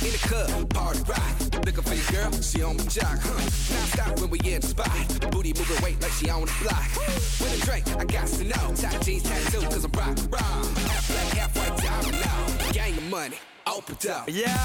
[0.02, 1.20] In the club, party rock.
[1.64, 3.38] Looking for your girl, she on my jock, huh?
[3.38, 5.30] Now stop when we in the spot.
[5.30, 6.88] Booty moving weight like she on the block.
[7.40, 8.74] With a drink, I got to know.
[8.74, 10.47] Tight jeans tattoo, cause I'm rock, rock.
[14.06, 14.28] Up.
[14.28, 14.56] Yeah,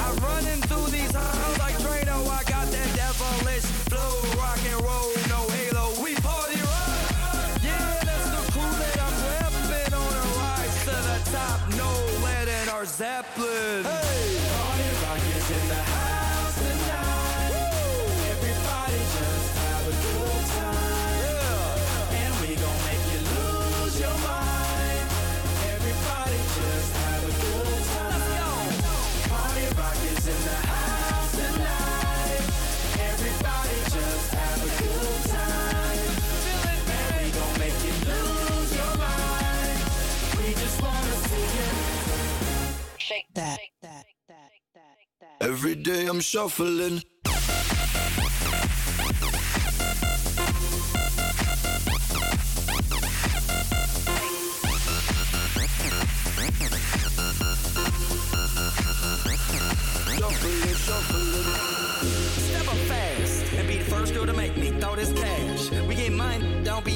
[0.00, 2.26] I'm running through these halls like Drano.
[2.28, 5.07] I got that devilish flow, rock and roll,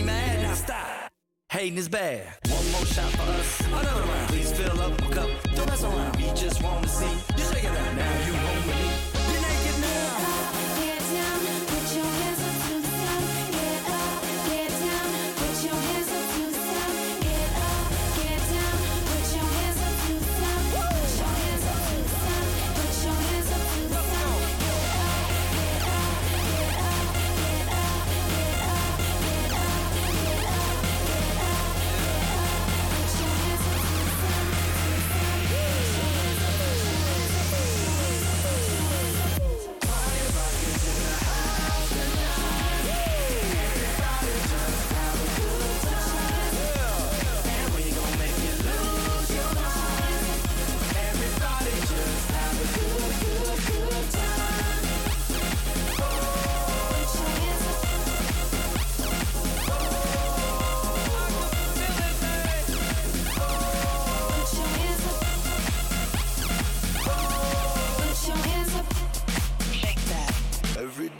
[0.03, 0.43] mad.
[0.43, 0.87] Now stop.
[1.51, 2.27] Hating is bad.
[2.49, 3.61] One more shot for us.
[3.67, 4.29] Another round.
[4.29, 5.29] Please fill up my cup.
[5.55, 6.17] Don't mess around.
[6.17, 7.97] We just want to see you shake it out.
[7.97, 8.62] Now you home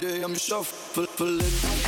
[0.03, 1.82] day I'm shuffling.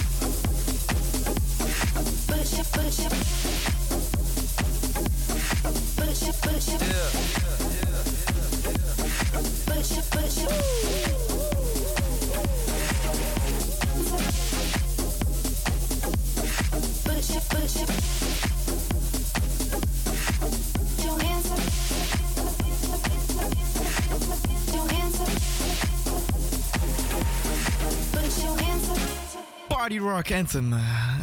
[30.11, 30.29] Rock.
[30.29, 30.39] Eh,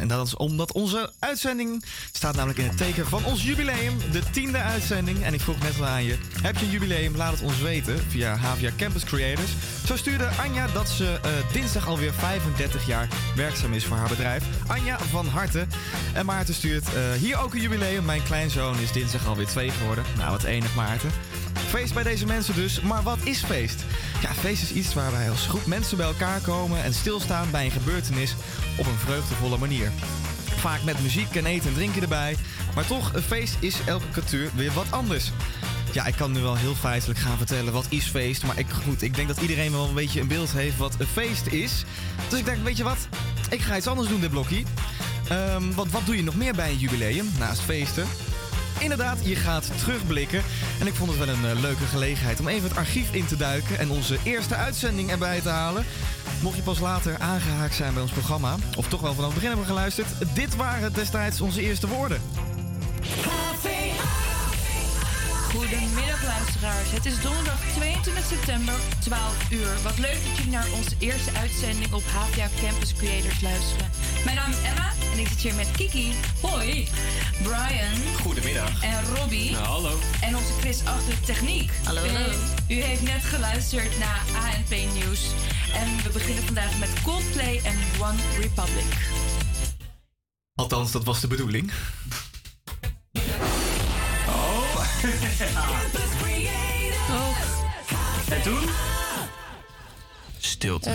[0.00, 3.98] En dat is omdat onze uitzending staat namelijk in het teken van ons jubileum.
[4.12, 5.22] De tiende uitzending.
[5.22, 7.16] En ik vroeg net al aan je, heb je een jubileum?
[7.16, 9.50] Laat het ons weten via HVA Campus Creators.
[9.86, 14.44] Zo stuurde Anja dat ze eh, dinsdag alweer 35 jaar werkzaam is voor haar bedrijf.
[14.66, 15.66] Anja van harte.
[16.14, 18.04] En Maarten stuurt eh, hier ook een jubileum.
[18.04, 20.04] Mijn kleinzoon is dinsdag alweer twee geworden.
[20.16, 21.10] Nou, wat enig Maarten.
[21.72, 23.84] Feest bij deze mensen dus, maar wat is feest?
[24.20, 27.64] Ja, feest is iets waar wij als groep mensen bij elkaar komen en stilstaan bij
[27.64, 28.34] een gebeurtenis
[28.78, 29.90] op een vreugdevolle manier.
[30.44, 32.36] Vaak met muziek en eten en drinken erbij,
[32.74, 35.32] maar toch, een feest is elke cultuur weer wat anders.
[35.92, 38.44] Ja, ik kan nu wel heel feitelijk gaan vertellen wat is feest.
[38.44, 41.06] Maar ik, goed, ik denk dat iedereen wel een beetje een beeld heeft wat een
[41.06, 41.84] feest is.
[42.28, 43.08] Dus ik denk, weet je wat?
[43.50, 44.62] Ik ga iets anders doen dit blokje.
[45.28, 48.06] Ehm, want wat doe je nog meer bij een jubileum naast feesten?
[48.82, 50.42] Inderdaad, je gaat terugblikken.
[50.80, 53.36] En ik vond het wel een eh, leuke gelegenheid om even het archief in te
[53.36, 55.84] duiken en onze eerste uitzending erbij te halen.
[56.42, 59.48] Mocht je pas later aangehaakt zijn bij ons programma, of toch wel vanaf het begin
[59.48, 62.20] hebben geluisterd, dit waren destijds onze eerste woorden.
[65.62, 66.90] Goedemiddag luisteraars.
[66.90, 69.82] Het is donderdag 22 september, 12 uur.
[69.82, 73.90] Wat leuk dat jullie naar onze eerste uitzending op HVA Campus Creators luisteren.
[74.24, 76.12] Mijn naam is Emma en ik zit hier met Kiki.
[76.40, 76.88] Hoi.
[77.42, 77.96] Brian.
[78.22, 78.82] Goedemiddag.
[78.82, 79.50] En Robbie.
[79.50, 79.98] Nou, hallo.
[80.20, 81.70] En onze Chris achter de techniek.
[81.84, 82.34] Hallo, U, hallo.
[82.68, 85.22] u heeft net geluisterd naar ANP Nieuws.
[85.74, 88.90] En we beginnen vandaag met Coldplay en One Republic.
[90.54, 91.72] Althans, dat was de bedoeling.
[95.02, 95.08] Oh.
[97.10, 97.38] Oh.
[98.30, 98.68] En toen?
[100.38, 100.90] Stilte.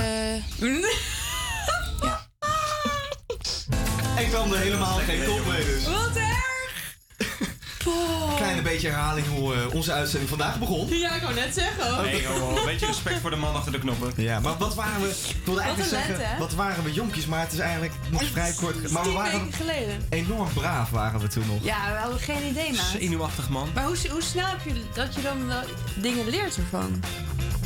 [4.17, 5.83] Ik kwam er helemaal geen kop mee dus.
[5.83, 6.55] Wat erg!
[8.35, 10.87] Kleine beetje herhaling hoe eh, onze uitzending vandaag begon.
[10.89, 12.03] Ja, ik wou net zeggen.
[12.03, 14.13] Nee, joh, een beetje respect voor de man achter de knoppen.
[14.15, 15.07] Ja, maar wat waren we...
[15.07, 18.23] Ik wilde eigenlijk een lente, zeggen, wat waren we jonkies, maar het is eigenlijk nog
[18.31, 18.91] vrij kort.
[18.91, 20.05] Maar we waren geleden.
[20.09, 21.63] enorm braaf waren we toen nog.
[21.63, 22.85] Ja, we hadden geen idee, maat.
[22.99, 23.69] Zenuwachtig man.
[23.73, 25.61] Maar hoe, hoe snel heb je dat je dan wel
[25.95, 27.03] dingen leert ervan?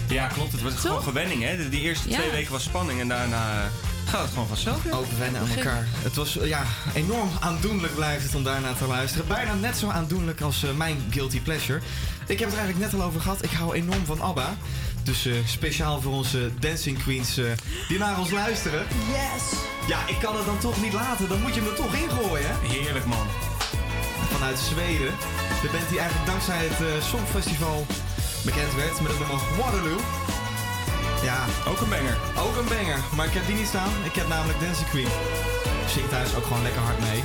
[0.08, 0.52] Ja, klopt.
[0.52, 1.58] Het was gewoon gewenning, hè.
[1.58, 2.18] De- Die eerste Ja.
[2.18, 3.66] twee weken was spanning en daarna eh,
[4.12, 4.84] gaat het gewoon vanzelf.
[4.84, 4.98] joh.
[4.98, 5.88] Ook wennen aan elkaar.
[5.92, 6.64] Het was eh, ja,
[6.94, 9.28] enorm aandoenlijk blijft het om daarna te luisteren.
[9.28, 11.80] Bijna net zo aandoenlijk als eh, mijn Guilty Pleasure.
[12.28, 13.44] Ik heb het er eigenlijk net al over gehad.
[13.44, 14.56] Ik hou enorm van ABBA.
[15.04, 17.46] Dus eh, speciaal voor onze dancing queens eh,
[17.88, 18.86] die naar ons luisteren.
[19.08, 19.60] Yes!
[19.88, 21.30] Ja, ik kan het dan toch niet laten.
[21.30, 22.68] Dan moet je hem er toch ingooien, hè?
[22.68, 23.28] Heerlijk man.
[24.32, 25.14] Vanuit Zweden.
[25.62, 27.86] De band die eigenlijk dankzij het eh, Songfestival
[28.46, 30.00] bekend werd met het nummer Waterloo.
[31.24, 31.46] Ja.
[31.68, 32.18] Ook een banger.
[32.38, 33.00] Ook een banger.
[33.16, 33.92] Maar ik heb die niet staan.
[34.04, 35.08] Ik heb namelijk Dancing Queen.
[35.88, 37.24] Zing thuis ook gewoon lekker hard mee.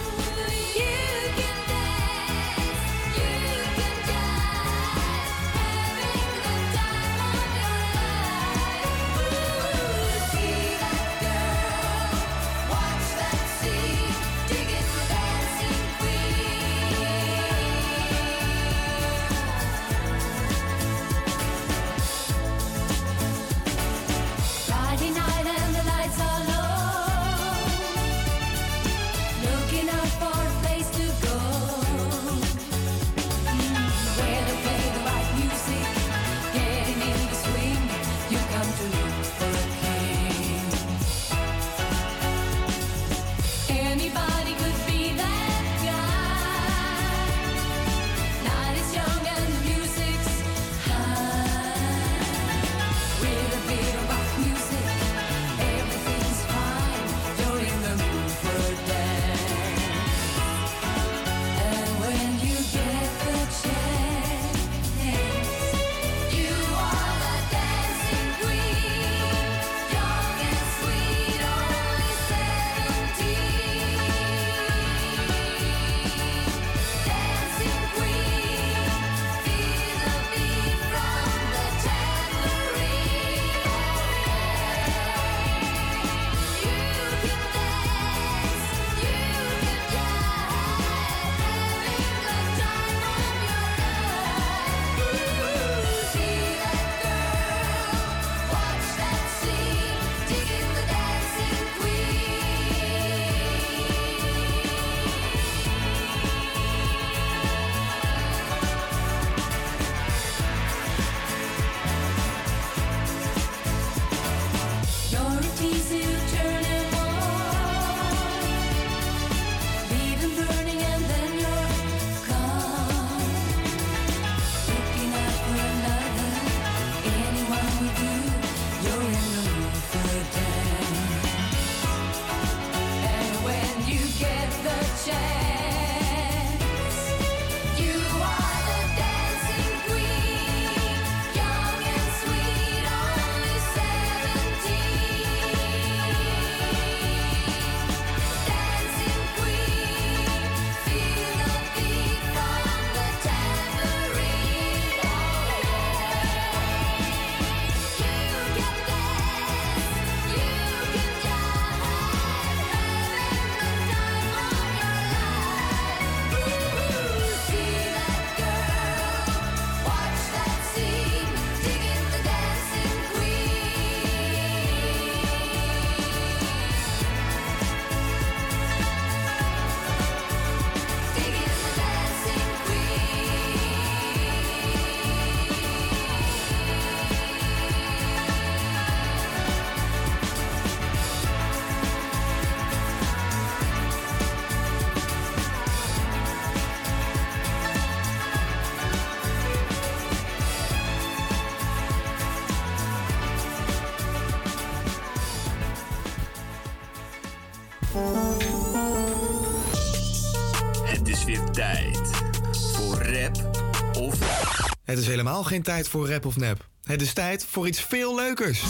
[214.86, 216.68] Het is helemaal geen tijd voor rap of nep.
[216.84, 218.62] Het is tijd voor iets veel leukers.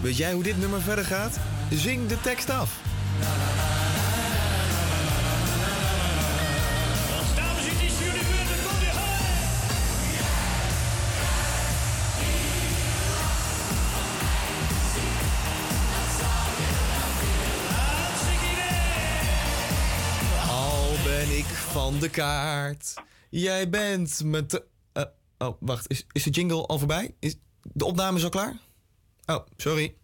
[0.00, 1.38] Weet jij hoe dit nummer verder gaat?
[1.70, 2.77] Zing de tekst af.
[22.18, 22.94] Kaart.
[23.30, 24.64] Jij bent me te...
[24.92, 25.04] eh,
[25.38, 25.90] oh, wacht.
[25.90, 27.14] Is, is de jingle al voorbij?
[27.18, 28.58] Is de opname zo klaar?
[29.26, 29.94] Oh, sorry.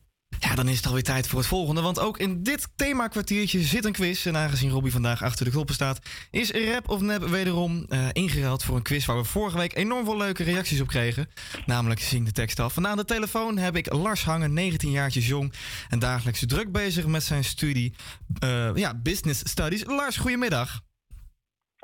[0.40, 1.80] Ja, dan is het alweer tijd voor het volgende.
[1.80, 4.26] Want ook in dit themakwartiertje zit een quiz.
[4.26, 5.98] En aangezien Robbie vandaag achter de knoppen staat...
[6.30, 9.06] is Rap of Nep wederom eh ingeruild voor een quiz...
[9.06, 11.28] waar we vorige week enorm veel leuke reacties op kregen.
[11.66, 12.76] Namelijk Zing de tekst af.
[12.76, 15.52] En aan de telefoon heb ik Lars Hangen, 19 jaartjes jong...
[15.88, 17.94] en dagelijks druk bezig met zijn studie...
[18.38, 19.84] eh, ja, Business Studies.
[19.84, 20.83] Lars, goedemiddag.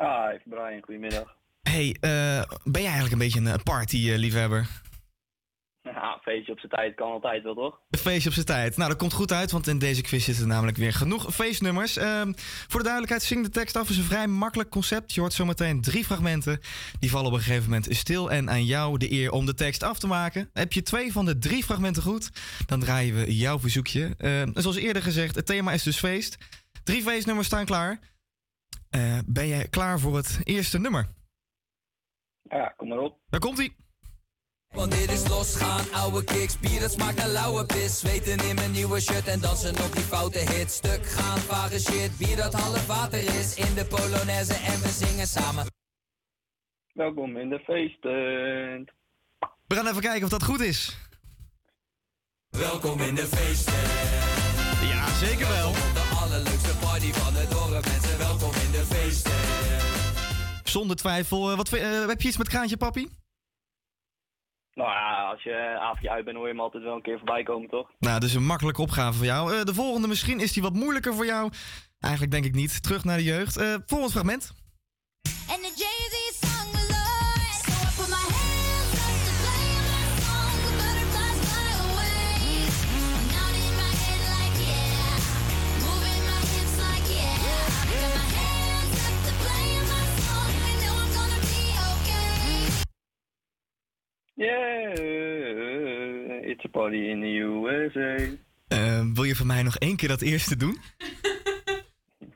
[0.00, 1.36] Ah, even Brian, goedemiddag.
[1.62, 4.68] Hey, eh, ben jij eigenlijk een beetje een party-liefhebber?
[5.82, 7.80] Ja, een feestje op zijn tijd kan altijd wel, toch?
[7.90, 8.76] Een feestje op zijn tijd.
[8.76, 11.96] Nou, dat komt goed uit, want in deze quiz zitten namelijk weer genoeg feestnummers.
[11.96, 15.14] Ehm, voor de duidelijkheid, Zing de tekst af is een vrij makkelijk concept.
[15.14, 16.60] Je hoort zometeen drie fragmenten.
[16.98, 18.30] Die vallen op een gegeven moment stil.
[18.30, 20.50] En aan jou de eer om de tekst af te maken.
[20.52, 22.30] Heb je twee van de drie fragmenten goed,
[22.66, 24.14] dan draaien we jouw verzoekje.
[24.18, 26.38] Ehm, zoals eerder gezegd, het thema is dus feest.
[26.84, 27.98] Drie feestnummers staan klaar.
[28.90, 31.08] Eh, ben jij klaar voor het eerste nummer?
[32.42, 33.18] Ja, kom maar op.
[33.28, 33.76] Daar komt-ie.
[34.70, 38.70] Want dit is losgaan, oude kicks, bier dat smaakt naar lauwe pis Zweten in mijn
[38.70, 42.86] nieuwe shirt en dansen op die foute hit Stuk gaan, vage shit, bier dat half
[42.86, 45.66] water is In de Polonaise en we zingen samen
[46.92, 48.90] Welkom in de feesttent.
[49.66, 50.98] We gaan even kijken of dat goed is.
[52.50, 53.82] Welkom in de feesten
[54.88, 57.84] Ja, zeker wel Op de allerleukste party van het dorp
[60.70, 61.50] Zonder twijfel.
[61.50, 63.08] eh, wat, eh, heb je iets met Kraantje Papi?
[64.74, 67.16] Nou ja, als je een avondje uit bent, hoor je hem altijd wel een keer
[67.16, 67.90] voorbij komen, toch?
[67.98, 69.54] Nou, dus een makkelijke opgave voor jou.
[69.56, 71.52] Eh, de volgende misschien is die wat moeilijker voor jou.
[72.00, 72.82] Eigenlijk denk ik niet.
[72.82, 73.56] Terug naar de jeugd.
[73.56, 74.52] Eh, volgend fragment.
[75.48, 75.72] And the
[94.40, 94.96] Yeah,
[96.50, 98.16] it's a party in the USA.
[98.68, 100.78] Eh, wil je van mij nog één keer dat eerste doen?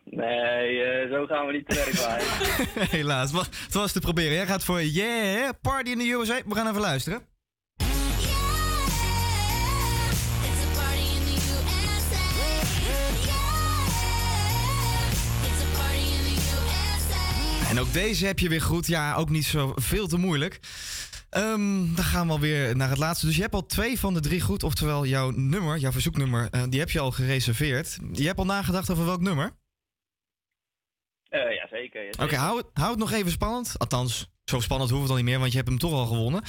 [0.05, 1.75] Nee, eh, zo gaan we niet te
[2.75, 2.91] werk.
[2.91, 3.33] Helaas.
[3.33, 4.33] Het was te proberen.
[4.33, 6.41] Jij gaat voor Yeah, Party in the USA.
[6.47, 7.19] We gaan even luisteren.
[7.19, 7.27] It's
[7.87, 7.91] a
[10.75, 12.25] party in the USA.
[13.25, 13.53] Yeah.
[15.47, 16.35] It's a party in the
[17.65, 17.71] USA.
[17.71, 18.87] En ook deze heb je weer goed.
[18.87, 20.59] Ja, ook niet zo veel te moeilijk.
[21.35, 23.27] Ehm, dan gaan we alweer naar het laatste.
[23.27, 24.63] Dus je hebt al twee van de drie goed.
[24.63, 27.99] Oftewel, jouw nummer, jouw verzoeknummer, eh, die heb je al gereserveerd.
[28.13, 29.51] Je hebt al nagedacht over welk nummer?
[31.29, 32.03] Eh ja, zeker.
[32.05, 33.79] ja, Oké, hou, het- hou het nog even spannend.
[33.79, 36.43] Althans, zo spannend hoeft het al niet meer, want je hebt hem toch al gewonnen.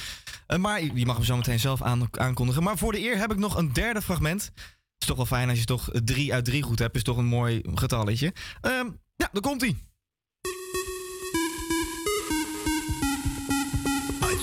[0.46, 2.62] Eh, maar je mag hem zo meteen zelf aan, aankondigen.
[2.62, 4.42] Maar voor de eer heb ik nog een derde fragment.
[4.54, 4.64] Het
[4.98, 6.96] is toch wel fijn als je toch drie uit drie goed hebt.
[6.96, 8.32] Is toch een mooi getalletje.
[8.60, 8.86] Ehm,
[9.16, 9.62] ja, daar komt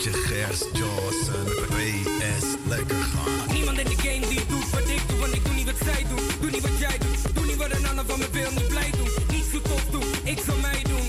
[0.03, 0.11] hij.
[0.11, 3.53] Uit je gerst, Johnson, PS, lekker gaan.
[3.55, 6.03] Niemand in de game die doet wat ik doe, want ik doe niet wat zij
[6.11, 6.25] doen.
[6.41, 8.91] Doe niet wat jij doet, doe niet wat een ander van me wil, niet blij
[8.99, 9.11] doen.
[9.35, 11.07] Niet zo tof doen, ik zal mij doen.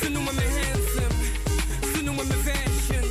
[0.00, 1.18] Ze noemen me handsome,
[1.92, 3.04] ze noemen me fashion.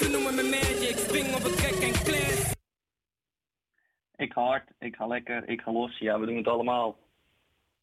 [0.00, 2.40] Ze noemen me magic, spring op het trek en class.
[4.16, 5.98] Ik ga hard, ik ga lekker, ik ga los.
[5.98, 6.96] Ja, we doen het allemaal.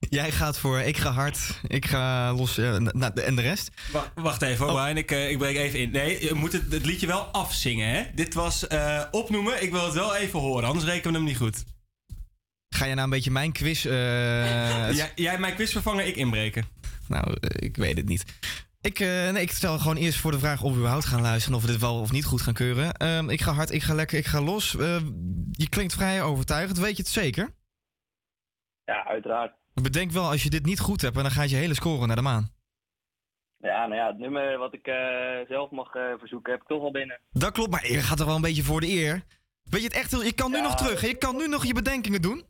[0.10, 3.72] Jij gaat voor ik ga hard, ik ga los eh, na- en de rest.
[3.92, 4.98] Wacht, wacht even hoor, Brian.
[4.98, 5.92] Ik, eh, ik breek even in.
[5.92, 8.04] Nee, je moet het, het liedje wel afzingen, hè?
[8.16, 9.64] Dit was eh, opnoemen.
[9.64, 11.64] Ik wil het wel even horen, anders rekenen we hem niet goed.
[12.76, 13.86] Ga je nou een beetje mijn quiz...
[13.86, 13.92] eh,
[14.96, 16.66] jij, jij mijn quiz vervangen, ik inbreken.
[17.08, 18.24] Nou, ik weet het niet.
[18.82, 21.58] Ik, eh, nee, ik stel gewoon eerst voor de vraag of we überhaupt gaan luisteren...
[21.58, 22.94] of we dit wel of niet goed gaan keuren.
[22.94, 24.76] Ehm, ik ga hard, ik ga lekker, ik ga los.
[24.78, 24.98] Eh,
[25.52, 27.50] je klinkt vrij overtuigend, weet je het zeker?
[28.86, 29.54] Ja, uiteraard.
[29.82, 31.16] Bedenk wel, als je dit niet goed hebt...
[31.18, 32.52] en dan gaat je hele score naar de maan.
[33.58, 34.96] Ja, nou ja, het nummer wat ik eh,
[35.48, 37.20] zelf mag eh, verzoeken heb ik toch al binnen.
[37.32, 39.24] Dat klopt, maar je gaat toch wel een beetje voor de eer.
[39.64, 40.12] Weet je het echt?
[40.12, 41.02] heel- Je kan nu nog terug.
[41.02, 41.08] hè?
[41.08, 42.44] Je kan nu nog je bedenkingen doen.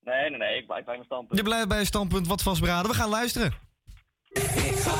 [0.00, 1.38] Nee, nee, nee, ik blijf bij mijn standpunt.
[1.38, 2.90] Je blijft bij je standpunt wat vastberaden.
[2.90, 3.52] We gaan luisteren.
[4.28, 4.42] Ik
[4.76, 4.92] ga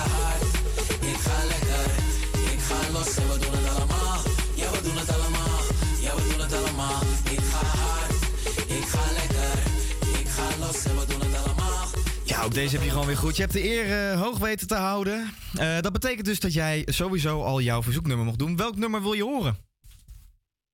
[12.43, 13.37] Nou, ook deze heb je gewoon weer goed.
[13.37, 15.31] Je hebt de eer eh, hoog weten te houden.
[15.59, 18.57] Eh, dat betekent dus dat jij sowieso al jouw verzoeknummer mocht doen.
[18.57, 19.57] Welk nummer wil je horen?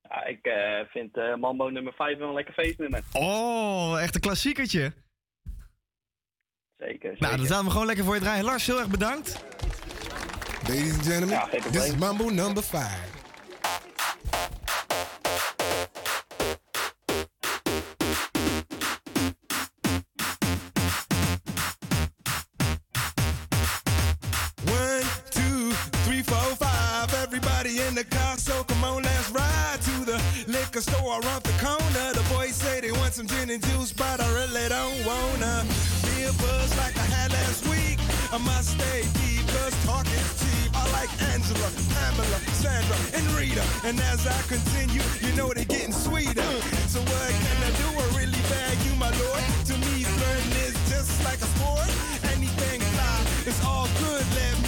[0.03, 3.03] Ja, ik eh, vind Mambo nummer 5 wel een lekker feestnummer.
[3.13, 4.93] Oh, echt een klassiekertje.
[6.77, 7.17] Zeker.
[7.19, 8.45] Nou, dan staan we gewoon lekker voor je draaien.
[8.45, 9.45] Lars, heel erg bedankt.
[10.69, 13.18] Ladies and gentlemen, dit is Mambo nummer 5.
[27.99, 32.07] The car, so come on, let's ride to the liquor store around the corner.
[32.15, 35.67] The boys say they want some gin and juice, but I really don't wanna
[36.07, 37.99] be a buzz like I had last week.
[38.31, 40.71] I must stay deep, cause talk is cheap.
[40.79, 43.65] I like Angela, Pamela, Sandra, and Rita.
[43.83, 46.51] And as I continue, you know they're getting sweeter.
[46.87, 47.89] So what can I do?
[47.99, 49.43] I really bag you, my lord.
[49.71, 51.91] To me, flirting is just like a sport.
[52.31, 53.19] Anything fly,
[53.49, 54.23] it's all good.
[54.39, 54.68] Let me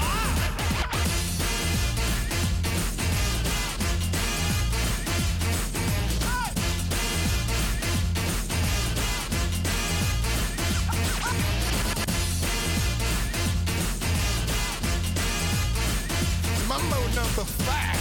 [17.15, 17.99] Number five.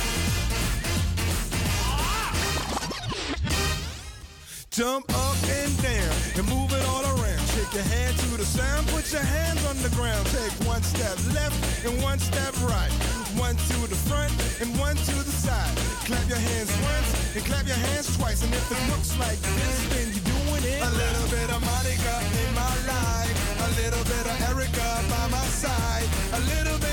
[4.71, 7.43] Jump up and down and move it all around.
[7.53, 10.25] Shake your hand to the sound, put your hands on the ground.
[10.31, 12.93] Take one step left and one step right.
[13.35, 15.75] One to the front and one to the side.
[16.07, 18.43] Clap your hands once and clap your hands twice.
[18.45, 20.83] And if it looks like this, then you're doing it.
[20.87, 22.15] A little bit of Monica
[22.47, 23.35] in my life.
[23.67, 26.07] A little bit of Erica by my side.
[26.33, 26.90] A little bit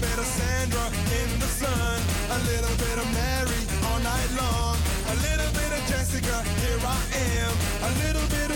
[0.00, 0.86] little bit of Sandra
[1.20, 2.00] in the sun.
[2.30, 4.76] A little bit of Mary all night long.
[5.12, 7.00] A little bit of Jessica, here I
[7.36, 7.52] am.
[7.84, 8.49] A little bit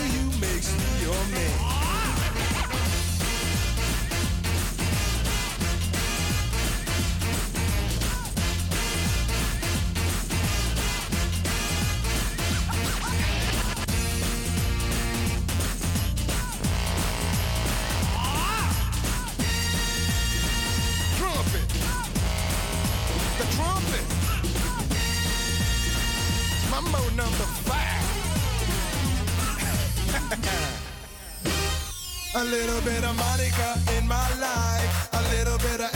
[32.45, 35.09] little bit of Monica in my life.
[35.13, 35.94] A little bit of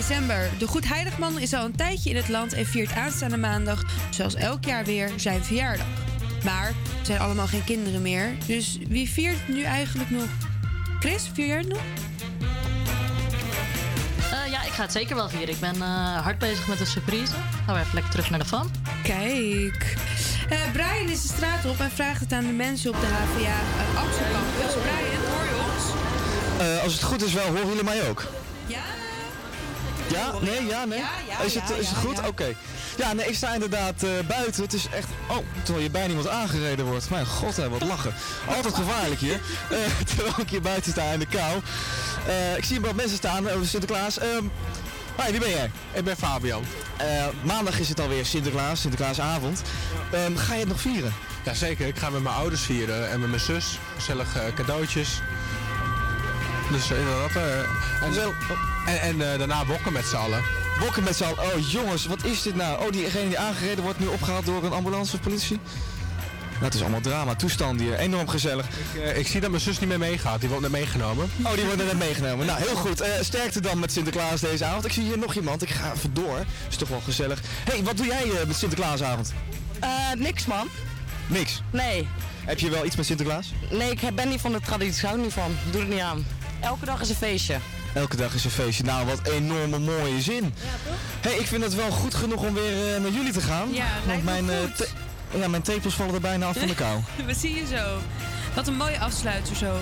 [0.00, 0.50] december.
[0.58, 4.34] De Goed Heiligman is al een tijdje in het land en viert aanstaande maandag, zoals
[4.34, 5.86] elk jaar weer, zijn verjaardag.
[6.44, 6.74] Maar er
[7.06, 10.28] zijn allemaal geen kinderen meer, dus wie viert nu eigenlijk nog?
[11.00, 11.80] Chris, vier jij het nog?
[14.30, 15.48] Eh, ja, ik ga het zeker wel vieren.
[15.48, 17.32] Ik ben eh, hard bezig met een surprise.
[17.66, 18.70] Gaan we even lekker terug naar de fan.
[19.02, 19.96] Kijk.
[20.48, 23.40] Eh, Brian is de straat op en vraagt het aan de mensen op de HVA
[23.40, 24.74] uh, Amsterdam Campus.
[24.82, 25.84] Brian, hoor je ons?
[26.60, 28.39] Eh, als het goed is wel, horen jullie mij ook?
[30.10, 30.32] Ja.
[30.40, 30.66] Nee?
[30.66, 30.84] Ja?
[30.84, 30.98] Nee?
[30.98, 32.16] Ja, ja, is het, ja, is het goed?
[32.16, 32.26] ja.
[32.26, 32.54] Oké.
[32.96, 34.62] Ja, nee, ik sta inderdaad eh, buiten.
[34.62, 35.08] Het is echt...
[35.28, 37.10] Oh, terwijl je bijna iemand aangereden wordt.
[37.10, 38.14] Mijn god, hè, wat lachen.
[38.46, 39.40] Altijd gevaarlijk hier.
[39.70, 39.76] Eh,
[40.14, 41.60] terwijl ik hier buiten sta in de kou.
[42.26, 44.18] Eh, ik zie wat mensen staan over Sinterklaas.
[44.18, 44.44] Ehm
[45.16, 45.70] Hoi, wie ben jij?
[45.92, 46.64] Ik ben Fabian.
[47.42, 49.62] maandag is het alweer Sinterklaas, Sinterklaasavond.
[50.12, 51.12] Ehm, ga je het nog vieren?
[51.44, 53.78] Jazeker, ik ga met mijn ouders vieren en met mijn zus.
[53.96, 55.20] Gezellig cadeautjes.
[56.70, 57.36] Dus eh, inderdaad.
[57.36, 57.58] eh,
[58.06, 58.12] en
[58.86, 60.42] en, en eh, daarna bokken met z'n allen.
[60.80, 61.38] Bokken met z'n allen.
[61.54, 62.84] Oh jongens, wat is dit nou?
[62.86, 65.58] Oh, diegene die aangereden wordt nu opgehaald door een ambulance of politie?
[66.50, 67.94] Nou, het is allemaal drama, toestand hier.
[67.98, 68.66] Enorm gezellig.
[68.66, 70.40] Ik, eh, ik zie dat mijn zus niet meer meegaat.
[70.40, 71.30] Die wordt net meegenomen.
[71.42, 72.46] Oh, die wordt net meegenomen.
[72.46, 73.00] Nou, heel goed.
[73.00, 74.84] Eh, sterkte dan met Sinterklaas deze avond.
[74.84, 75.62] Ik zie hier nog iemand.
[75.62, 76.44] Ik ga even door.
[76.68, 77.40] Is toch wel gezellig.
[77.64, 79.32] hey, wat doe jij eh, met Sinterklaasavond?
[79.80, 80.68] Eh, niks man.
[81.26, 81.62] Niks?
[81.70, 82.08] Nee.
[82.44, 83.52] Heb je wel iets met Sinterklaas?
[83.70, 85.00] Nee, ik ben niet van de traditie.
[85.00, 85.56] Ik hou er niet van.
[85.70, 86.26] Doe het niet aan.
[86.60, 87.56] Elke dag is een feestje.
[87.94, 88.84] Elke dag is een feestje.
[88.84, 90.42] Nou, wat enorme mooie zin.
[90.42, 90.94] Ja, toch?
[91.20, 93.68] hey, ik vind het wel goed genoeg om weer eh, naar jullie te gaan.
[93.72, 94.56] Ja, Want mijn, eh,
[95.40, 97.00] ja, mijn tepels vallen er bijna af van de kou.
[97.26, 97.98] We zien je zo.
[98.54, 99.76] Wat een mooie afsluiter zo.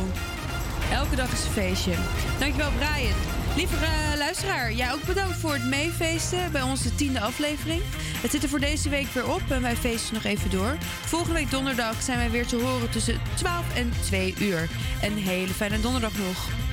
[0.93, 1.93] Elke dag is een feestje.
[2.39, 3.17] Dankjewel Brian.
[3.57, 7.83] Lieve eh, luisteraar, jij ook bedankt voor het meefeesten bij onze tiende aflevering.
[8.21, 10.77] Het zit er voor deze week weer op en wij feesten nog even door.
[11.07, 14.69] Volgende week donderdag zijn wij weer te horen tussen 12 en 2 uur.
[15.03, 16.68] Een hele fijne donderdag nog.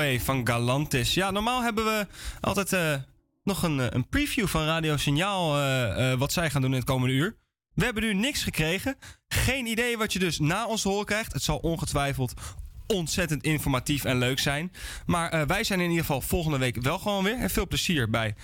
[0.00, 1.14] Van Galantis.
[1.14, 2.06] Ja, normaal hebben we
[2.40, 2.94] altijd eh,
[3.44, 5.58] nog een, eh, een preview van Radio Signaal.
[5.58, 7.36] eh, wat zij gaan doen in het komende uur.
[7.74, 8.96] We hebben nu niks gekregen.
[9.28, 11.32] Geen idee wat je dus na ons horen krijgt.
[11.32, 12.34] Het zal ongetwijfeld
[12.86, 14.72] ontzettend informatief en leuk zijn.
[15.06, 17.38] Maar wij zijn in ieder geval volgende week wel gewoon weer.
[17.38, 18.34] En veel plezier bij